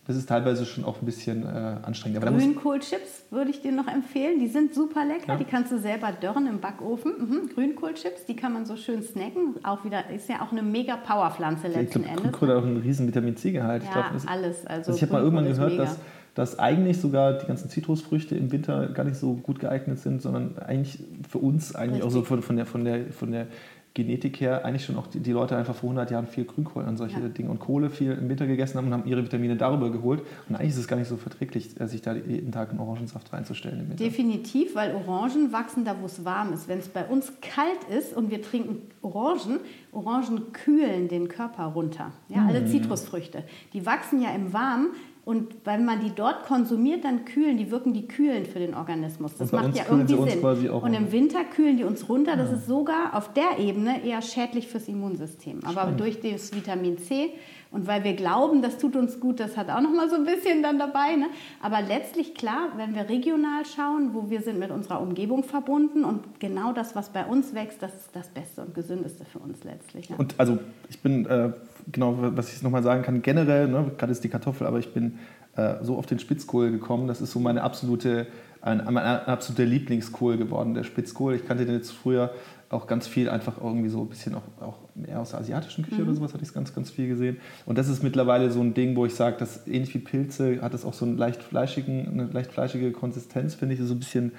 [0.04, 2.20] Das ist teilweise schon auch ein bisschen äh, anstrengend.
[2.20, 4.40] Grünkohlchips würde ich dir noch empfehlen.
[4.40, 5.34] Die sind super lecker.
[5.34, 5.36] Ja.
[5.36, 7.12] Die kannst du selber dörren im Backofen.
[7.18, 7.50] Mhm.
[7.54, 9.54] Grünkohlchips, die kann man so schön snacken.
[9.62, 12.22] Auch wieder ist ja auch eine mega Powerpflanze letzten ich glaub, Endes.
[12.22, 13.84] Grünkohl hat auch einen riesen Vitamin C-Gehalt.
[13.84, 14.66] Ja, ich glaub, alles.
[14.66, 15.98] Also, also ich habe mal irgendwann gehört, dass
[16.34, 20.58] dass eigentlich sogar die ganzen Zitrusfrüchte im Winter gar nicht so gut geeignet sind, sondern
[20.58, 22.06] eigentlich für uns eigentlich Richtig.
[22.06, 23.46] auch so von, von, der, von, der, von der
[23.94, 26.96] Genetik her eigentlich schon auch die, die, Leute einfach vor 100 Jahren viel Grünkohl und
[26.96, 27.28] solche ja.
[27.28, 30.22] Dinge und Kohle viel im Winter gegessen haben und haben ihre Vitamine darüber geholt.
[30.48, 33.30] Und eigentlich ist es gar nicht so verträglich, äh, sich da jeden Tag einen Orangensaft
[33.34, 34.02] reinzustellen im Winter.
[34.02, 36.68] Definitiv, weil Orangen wachsen da, wo es warm ist.
[36.68, 39.60] Wenn es bei uns kalt ist und wir trinken Orangen,
[39.92, 42.12] Orangen kühlen den Körper runter.
[42.28, 42.68] Ja, alle mhm.
[42.68, 43.44] Zitrusfrüchte.
[43.74, 44.92] Die wachsen ja im Warmen.
[45.24, 49.36] Und wenn man die dort konsumiert, dann kühlen die, wirken die kühlend für den Organismus.
[49.36, 50.70] Das macht ja irgendwie Sinn.
[50.70, 52.36] Und im Winter kühlen die uns runter.
[52.36, 52.56] Das ja.
[52.56, 55.60] ist sogar auf der Ebene eher schädlich fürs Immunsystem.
[55.62, 56.00] Aber Spannend.
[56.00, 57.30] durch das Vitamin C
[57.72, 60.24] und weil wir glauben, das tut uns gut, das hat auch noch mal so ein
[60.24, 61.16] bisschen dann dabei.
[61.16, 61.26] Ne?
[61.62, 66.38] Aber letztlich klar, wenn wir regional schauen, wo wir sind mit unserer Umgebung verbunden und
[66.38, 70.10] genau das, was bei uns wächst, das ist das Beste und Gesündeste für uns letztlich.
[70.10, 70.16] Ne?
[70.18, 70.58] Und also
[70.90, 71.52] ich bin äh,
[71.90, 74.92] genau, was ich noch mal sagen kann, generell, ne, gerade ist die Kartoffel, aber ich
[74.92, 75.18] bin
[75.56, 77.08] äh, so auf den Spitzkohl gekommen.
[77.08, 78.26] Das ist so meine absolute,
[78.60, 81.34] ein, mein absoluter Lieblingskohl geworden, der Spitzkohl.
[81.34, 82.30] Ich kannte den jetzt früher
[82.72, 86.00] auch ganz viel einfach irgendwie so ein bisschen auch, auch mehr aus der asiatischen Küche
[86.00, 86.08] mhm.
[86.08, 87.36] oder sowas hatte ich ganz, ganz viel gesehen.
[87.66, 90.72] Und das ist mittlerweile so ein Ding, wo ich sage, dass ähnlich wie Pilze hat
[90.72, 94.32] es auch so einen leicht fleischigen, eine leicht fleischige Konsistenz, finde ich, so ein bisschen,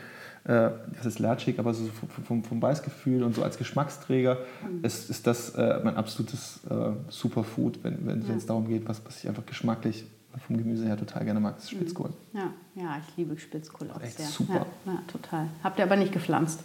[0.46, 1.90] äh, das ist latschig, aber so
[2.26, 4.40] vom, vom Beißgefühl und so als Geschmacksträger
[4.70, 4.84] mhm.
[4.84, 8.48] ist, ist das äh, mein absolutes äh, Superfood, wenn es ja.
[8.48, 10.06] darum geht, was, was ich einfach geschmacklich
[10.46, 11.78] vom Gemüse her total gerne mag, ist mhm.
[11.78, 12.10] Spitzkohl.
[12.34, 14.26] Ja, ja ich liebe Spitzkohl auch Echt sehr.
[14.26, 14.66] Super.
[14.86, 15.48] Ja, ja, total.
[15.64, 16.62] Habt ihr aber nicht gepflanzt?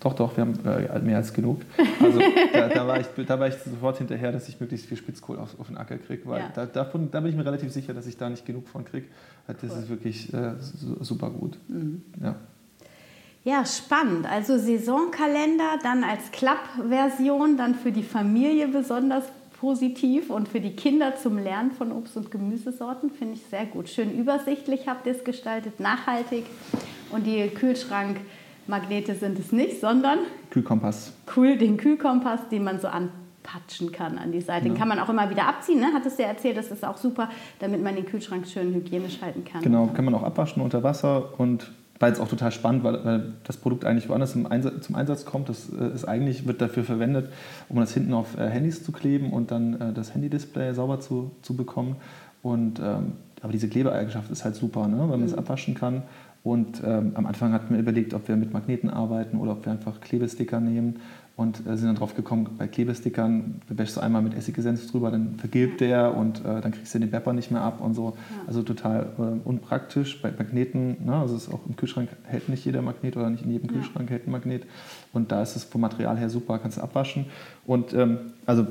[0.00, 1.60] Doch, doch, wir haben äh, mehr als genug.
[2.02, 2.20] Also
[2.54, 5.60] da, da, war ich, da war ich sofort hinterher, dass ich möglichst viel Spitzkohl auf,
[5.60, 6.50] auf den Acker kriege, weil ja.
[6.54, 9.08] da, davon, da bin ich mir relativ sicher, dass ich da nicht genug von kriege.
[9.46, 9.78] Das cool.
[9.78, 10.54] ist wirklich äh,
[11.00, 11.58] super gut.
[11.68, 12.02] Mhm.
[12.22, 12.36] Ja.
[13.44, 14.26] Ja, spannend.
[14.30, 19.24] Also Saisonkalender dann als Klappversion, dann für die Familie besonders
[19.58, 23.88] positiv und für die Kinder zum Lernen von Obst- und Gemüsesorten finde ich sehr gut.
[23.88, 26.44] Schön übersichtlich habt ihr es gestaltet, nachhaltig
[27.10, 28.20] und die Kühlschrank-
[28.70, 30.20] Magnete sind es nicht, sondern
[30.50, 31.12] Kühlkompass.
[31.36, 34.64] Cool, den Kühlkompass, den man so anpatschen kann an die Seite.
[34.64, 35.88] Den kann man auch immer wieder abziehen, ne?
[35.92, 37.28] hattest du ja erzählt, das ist auch super,
[37.58, 39.62] damit man den Kühlschrank schön hygienisch halten kann.
[39.62, 43.34] Genau, kann man auch abwaschen unter Wasser und war jetzt auch total spannend, weil, weil
[43.44, 45.48] das Produkt eigentlich woanders zum Einsatz, zum Einsatz kommt.
[45.48, 47.30] Das äh, ist eigentlich, wird dafür verwendet,
[47.68, 51.30] um das hinten auf äh, Handys zu kleben und dann äh, das Handy-Display sauber zu,
[51.42, 51.96] zu bekommen.
[52.42, 54.98] Und, ähm, aber diese Klebeeigenschaft ist halt super, ne?
[54.98, 55.38] weil man es mhm.
[55.38, 56.02] abwaschen kann
[56.42, 59.72] und ähm, am Anfang hatten wir überlegt, ob wir mit Magneten arbeiten oder ob wir
[59.72, 61.00] einfach Klebesticker nehmen.
[61.40, 65.36] Und äh, sind dann drauf gekommen, bei Klebestickern wäschst du einmal mit Essigessenz drüber, dann
[65.36, 68.08] vergilbt der und äh, dann kriegst du den Pepper nicht mehr ab und so.
[68.08, 68.42] Ja.
[68.46, 70.20] Also total äh, unpraktisch.
[70.20, 73.52] Bei Magneten, ne, also ist auch im Kühlschrank hält nicht jeder Magnet oder nicht in
[73.52, 74.16] jedem Kühlschrank ja.
[74.16, 74.64] hält ein Magnet.
[75.14, 77.24] Und da ist es vom Material her super, kannst du abwaschen.
[77.64, 78.66] Und ähm, also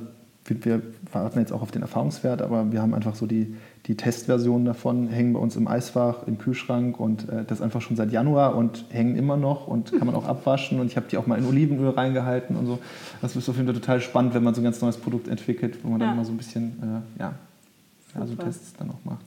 [0.46, 3.56] wir warten jetzt auch auf den Erfahrungswert, aber wir haben einfach so die,
[3.86, 7.96] die Testversionen davon, hängen bei uns im Eisfach, im Kühlschrank und äh, das einfach schon
[7.96, 11.18] seit Januar und hängen immer noch und kann man auch abwaschen und ich habe die
[11.18, 12.80] auch mal in Olivenöl reingehalten und so.
[13.22, 15.80] Das ist auf jeden Fall total spannend, wenn man so ein ganz neues Produkt entwickelt,
[15.84, 16.08] wo man ja.
[16.08, 17.34] dann mal so ein bisschen, äh, ja,
[18.16, 19.26] ja, so Tests dann auch macht.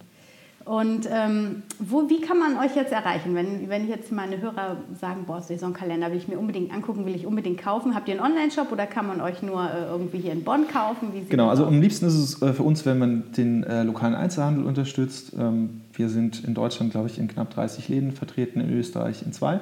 [0.64, 3.34] Und ähm, wo, wie kann man euch jetzt erreichen?
[3.34, 7.26] Wenn, wenn jetzt meine Hörer sagen, boah, Saisonkalender will ich mir unbedingt angucken, will ich
[7.26, 7.94] unbedingt kaufen.
[7.94, 11.08] Habt ihr einen Online-Shop oder kann man euch nur äh, irgendwie hier in Bonn kaufen?
[11.28, 14.64] genau, also am liebsten ist es äh, für uns, wenn man den äh, lokalen Einzelhandel
[14.64, 15.32] unterstützt.
[15.38, 19.32] Ähm, wir sind in Deutschland, glaube ich, in knapp 30 Läden vertreten, in Österreich in
[19.32, 19.60] zwei.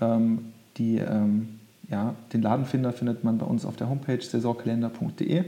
[0.00, 5.44] Ähm, die, ähm, ja, den Ladenfinder findet man bei uns auf der Homepage saisonkalender.de.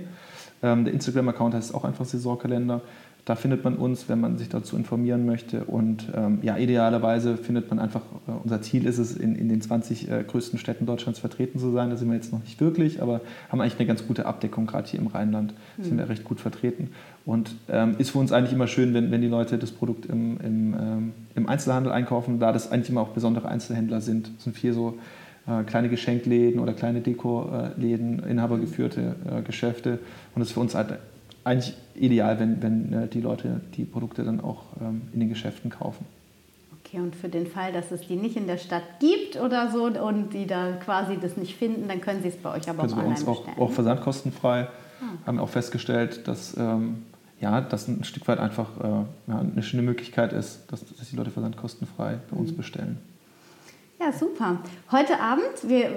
[0.62, 2.80] Ähm, der Instagram-Account heißt auch einfach Saisonkalender.
[3.26, 5.64] Da findet man uns, wenn man sich dazu informieren möchte.
[5.64, 9.60] Und ähm, ja, idealerweise findet man einfach, äh, unser Ziel ist es, in, in den
[9.60, 11.90] 20 äh, größten Städten Deutschlands vertreten zu sein.
[11.90, 14.88] Da sind wir jetzt noch nicht wirklich, aber haben eigentlich eine ganz gute Abdeckung, gerade
[14.88, 15.82] hier im Rheinland mhm.
[15.82, 16.90] sind wir recht gut vertreten.
[17.24, 20.38] Und ähm, ist für uns eigentlich immer schön, wenn, wenn die Leute das Produkt im,
[20.40, 24.30] im, ähm, im Einzelhandel einkaufen, da das eigentlich immer auch besondere Einzelhändler sind.
[24.36, 24.98] Das sind viel so
[25.48, 29.98] äh, kleine Geschenkläden oder kleine Dekoläden, inhabergeführte äh, Geschäfte.
[30.34, 30.98] Und das ist für uns halt
[31.46, 35.70] eigentlich ideal, wenn, wenn äh, die Leute die Produkte dann auch ähm, in den Geschäften
[35.70, 36.04] kaufen.
[36.84, 39.84] Okay, und für den Fall, dass es die nicht in der Stadt gibt oder so
[39.84, 42.92] und die da quasi das nicht finden, dann können sie es bei euch aber auch
[42.92, 44.62] online bei uns auch, auch versandkostenfrei.
[45.00, 45.26] Ah.
[45.26, 47.02] Haben auch festgestellt, dass ähm,
[47.40, 51.16] ja, das ein Stück weit einfach äh, ja, eine schöne Möglichkeit ist, dass, dass die
[51.16, 52.56] Leute versandkostenfrei bei uns mhm.
[52.56, 52.98] bestellen.
[53.98, 54.58] Ja, super.
[54.92, 55.88] Heute Abend, wir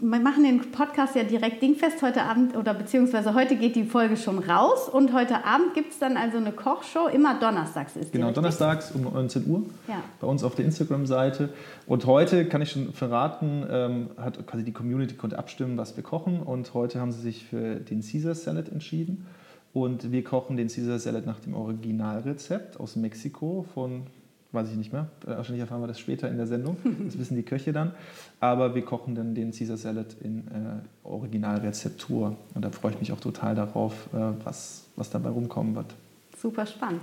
[0.00, 4.38] machen den Podcast ja direkt dingfest heute Abend oder beziehungsweise heute geht die Folge schon
[4.38, 8.92] raus und heute Abend gibt es dann also eine Kochshow, immer donnerstags ist Genau, donnerstags
[8.92, 10.02] um 19 Uhr ja.
[10.18, 11.50] bei uns auf der Instagram-Seite.
[11.86, 16.02] Und heute kann ich schon verraten, ähm, hat quasi die Community konnte abstimmen, was wir
[16.02, 19.26] kochen und heute haben sie sich für den Caesar Salad entschieden.
[19.74, 24.04] Und wir kochen den Caesar Salad nach dem Originalrezept aus Mexiko von
[24.52, 25.08] weiß ich nicht mehr.
[25.24, 26.76] Wahrscheinlich erfahren wir das später in der Sendung.
[27.06, 27.92] Das wissen die Köche dann.
[28.40, 32.36] Aber wir kochen dann den Caesar Salad in äh, Originalrezeptur.
[32.54, 35.94] Und da freue ich mich auch total darauf, äh, was, was dabei rumkommen wird.
[36.36, 37.02] Super spannend.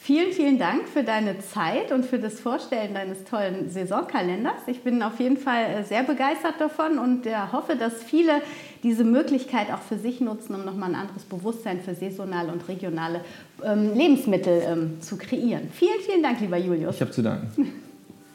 [0.00, 4.60] Vielen, vielen Dank für deine Zeit und für das Vorstellen deines tollen Saisonkalenders.
[4.66, 8.40] Ich bin auf jeden Fall äh, sehr begeistert davon und hoffe, dass viele
[8.82, 13.20] diese Möglichkeit auch für sich nutzen, um nochmal ein anderes Bewusstsein für saisonale und regionale
[13.64, 15.68] ähm, Lebensmittel ähm, zu kreieren.
[15.72, 16.94] Vielen, vielen Dank, lieber Julius.
[16.94, 17.72] Ich habe zu danken.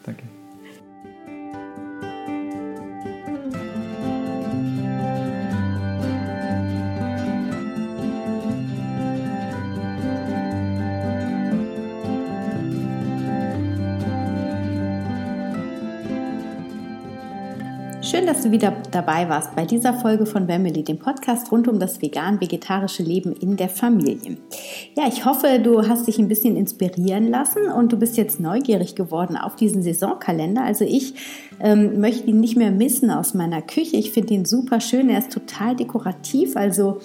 [0.06, 0.24] Danke.
[18.44, 23.04] Du wieder dabei warst bei dieser Folge von Family, dem Podcast rund um das vegan-vegetarische
[23.04, 24.38] Leben in der Familie.
[24.96, 28.96] Ja, ich hoffe, du hast dich ein bisschen inspirieren lassen und du bist jetzt neugierig
[28.96, 30.64] geworden auf diesen Saisonkalender.
[30.64, 31.14] Also ich
[31.60, 33.98] ähm, möchte ihn nicht mehr missen aus meiner Küche.
[33.98, 35.10] Ich finde ihn super schön.
[35.10, 36.58] Er ist total dekorativ.
[36.58, 37.00] Also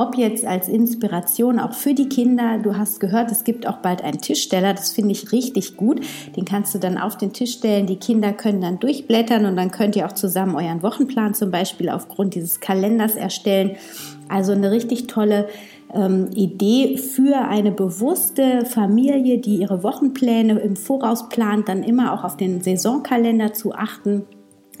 [0.00, 2.58] ob jetzt als Inspiration auch für die Kinder.
[2.58, 4.72] Du hast gehört, es gibt auch bald einen Tischsteller.
[4.72, 6.00] Das finde ich richtig gut.
[6.36, 7.86] Den kannst du dann auf den Tisch stellen.
[7.86, 11.90] Die Kinder können dann durchblättern und dann könnt ihr auch zusammen euren Wochenplan zum Beispiel
[11.90, 13.76] aufgrund dieses Kalenders erstellen.
[14.30, 15.48] Also eine richtig tolle
[15.92, 22.24] ähm, Idee für eine bewusste Familie, die ihre Wochenpläne im Voraus plant, dann immer auch
[22.24, 24.24] auf den Saisonkalender zu achten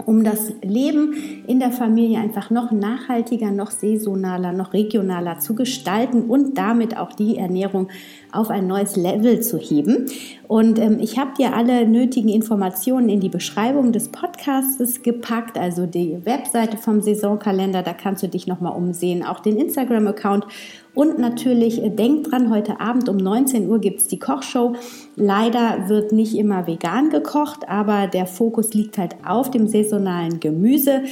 [0.06, 6.24] um das Leben in der Familie einfach noch nachhaltiger, noch saisonaler, noch regionaler zu gestalten
[6.24, 7.88] und damit auch die Ernährung
[8.32, 10.06] auf ein neues Level zu heben.
[10.48, 15.86] Und ähm, ich habe dir alle nötigen Informationen in die Beschreibung des Podcasts gepackt, also
[15.86, 20.46] die Webseite vom Saisonkalender, da kannst du dich nochmal umsehen, auch den Instagram-Account
[20.94, 24.74] und natürlich äh, denk dran, heute Abend um 19 Uhr gibt es die Kochshow.
[25.16, 31.02] Leider wird nicht immer vegan gekocht, aber der Fokus liegt halt auf dem saisonalen Gemüse.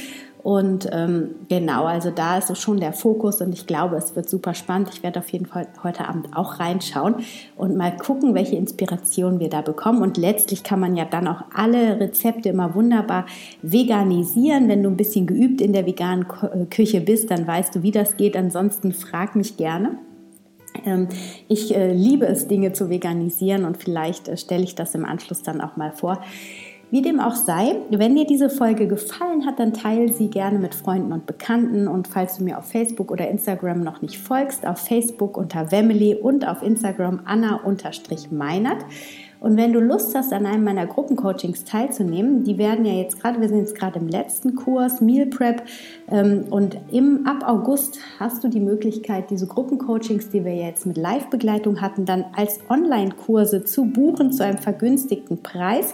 [0.41, 4.53] Und ähm, genau, also da ist schon der Fokus und ich glaube, es wird super
[4.53, 4.89] spannend.
[4.93, 7.15] Ich werde auf jeden Fall heute Abend auch reinschauen
[7.57, 10.01] und mal gucken, welche Inspirationen wir da bekommen.
[10.01, 13.25] Und letztlich kann man ja dann auch alle Rezepte immer wunderbar
[13.61, 14.69] veganisieren.
[14.69, 17.91] Wenn du ein bisschen geübt in der veganen äh, Küche bist, dann weißt du, wie
[17.91, 18.37] das geht.
[18.37, 19.97] Ansonsten frag mich gerne.
[20.85, 21.09] Ähm,
[21.49, 25.43] ich äh, liebe es, Dinge zu veganisieren und vielleicht äh, stelle ich das im Anschluss
[25.43, 26.21] dann auch mal vor.
[26.91, 30.73] Wie dem auch sei, wenn dir diese Folge gefallen hat, dann teile sie gerne mit
[30.73, 31.87] Freunden und Bekannten.
[31.87, 36.15] Und falls du mir auf Facebook oder Instagram noch nicht folgst, auf Facebook unter Wemily
[36.15, 38.85] und auf Instagram Anna-Meinert.
[39.39, 43.39] Und wenn du Lust hast, an einem meiner Gruppencoachings teilzunehmen, die werden ja jetzt gerade,
[43.39, 45.63] wir sind jetzt gerade im letzten Kurs, Meal Prep,
[46.11, 50.97] ähm, und im, ab August hast du die Möglichkeit, diese Gruppencoachings, die wir jetzt mit
[50.97, 55.93] Live-Begleitung hatten, dann als Online-Kurse zu buchen zu einem vergünstigten Preis.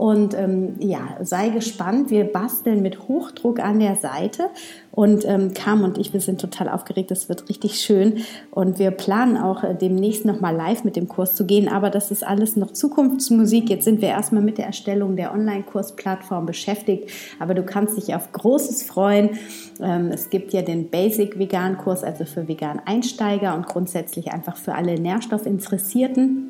[0.00, 2.08] Und ähm, ja, sei gespannt.
[2.10, 4.44] Wir basteln mit Hochdruck an der Seite.
[4.92, 7.10] Und ähm, Kam und ich, wir sind total aufgeregt.
[7.10, 8.22] Das wird richtig schön.
[8.50, 11.68] Und wir planen auch äh, demnächst nochmal live mit dem Kurs zu gehen.
[11.68, 13.68] Aber das ist alles noch Zukunftsmusik.
[13.68, 17.10] Jetzt sind wir erstmal mit der Erstellung der Online-Kursplattform beschäftigt.
[17.38, 19.38] Aber du kannst dich auf Großes freuen.
[19.82, 24.56] Ähm, es gibt ja den Basic Vegan Kurs, also für vegan Einsteiger und grundsätzlich einfach
[24.56, 26.46] für alle Nährstoffinteressierten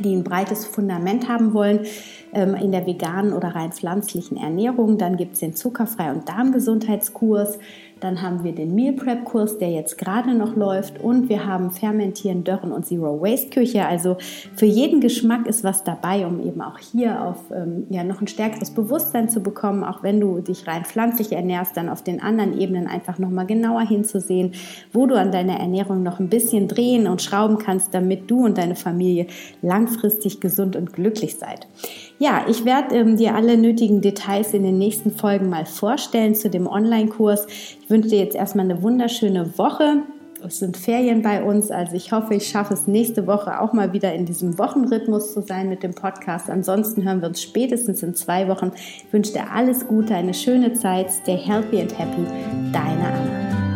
[0.00, 1.86] die ein breites Fundament haben wollen
[2.34, 4.98] ähm, in der veganen oder rein pflanzlichen Ernährung.
[4.98, 7.58] Dann gibt es den Zuckerfrei- und Darmgesundheitskurs.
[8.04, 11.00] Dann haben wir den Meal Prep Kurs, der jetzt gerade noch läuft.
[11.00, 13.86] Und wir haben Fermentieren, Dörren und Zero Waste Küche.
[13.86, 14.18] Also
[14.54, 18.26] für jeden Geschmack ist was dabei, um eben auch hier auf ähm, ja, noch ein
[18.26, 19.84] stärkeres Bewusstsein zu bekommen.
[19.84, 23.86] Auch wenn du dich rein pflanzlich ernährst, dann auf den anderen Ebenen einfach nochmal genauer
[23.88, 24.52] hinzusehen,
[24.92, 28.58] wo du an deiner Ernährung noch ein bisschen drehen und schrauben kannst, damit du und
[28.58, 29.28] deine Familie
[29.62, 31.66] langfristig gesund und glücklich seid.
[32.18, 36.48] Ja, ich werde ähm, dir alle nötigen Details in den nächsten Folgen mal vorstellen zu
[36.48, 37.46] dem Online-Kurs.
[37.48, 40.02] Ich wünsche dir jetzt erstmal eine wunderschöne Woche.
[40.46, 43.94] Es sind Ferien bei uns, also ich hoffe, ich schaffe es nächste Woche auch mal
[43.94, 46.50] wieder in diesem Wochenrhythmus zu sein mit dem Podcast.
[46.50, 48.70] Ansonsten hören wir uns spätestens in zwei Wochen.
[48.76, 51.10] Ich wünsche dir alles Gute, eine schöne Zeit.
[51.10, 52.26] Stay healthy and happy.
[52.72, 53.73] Deine Anna.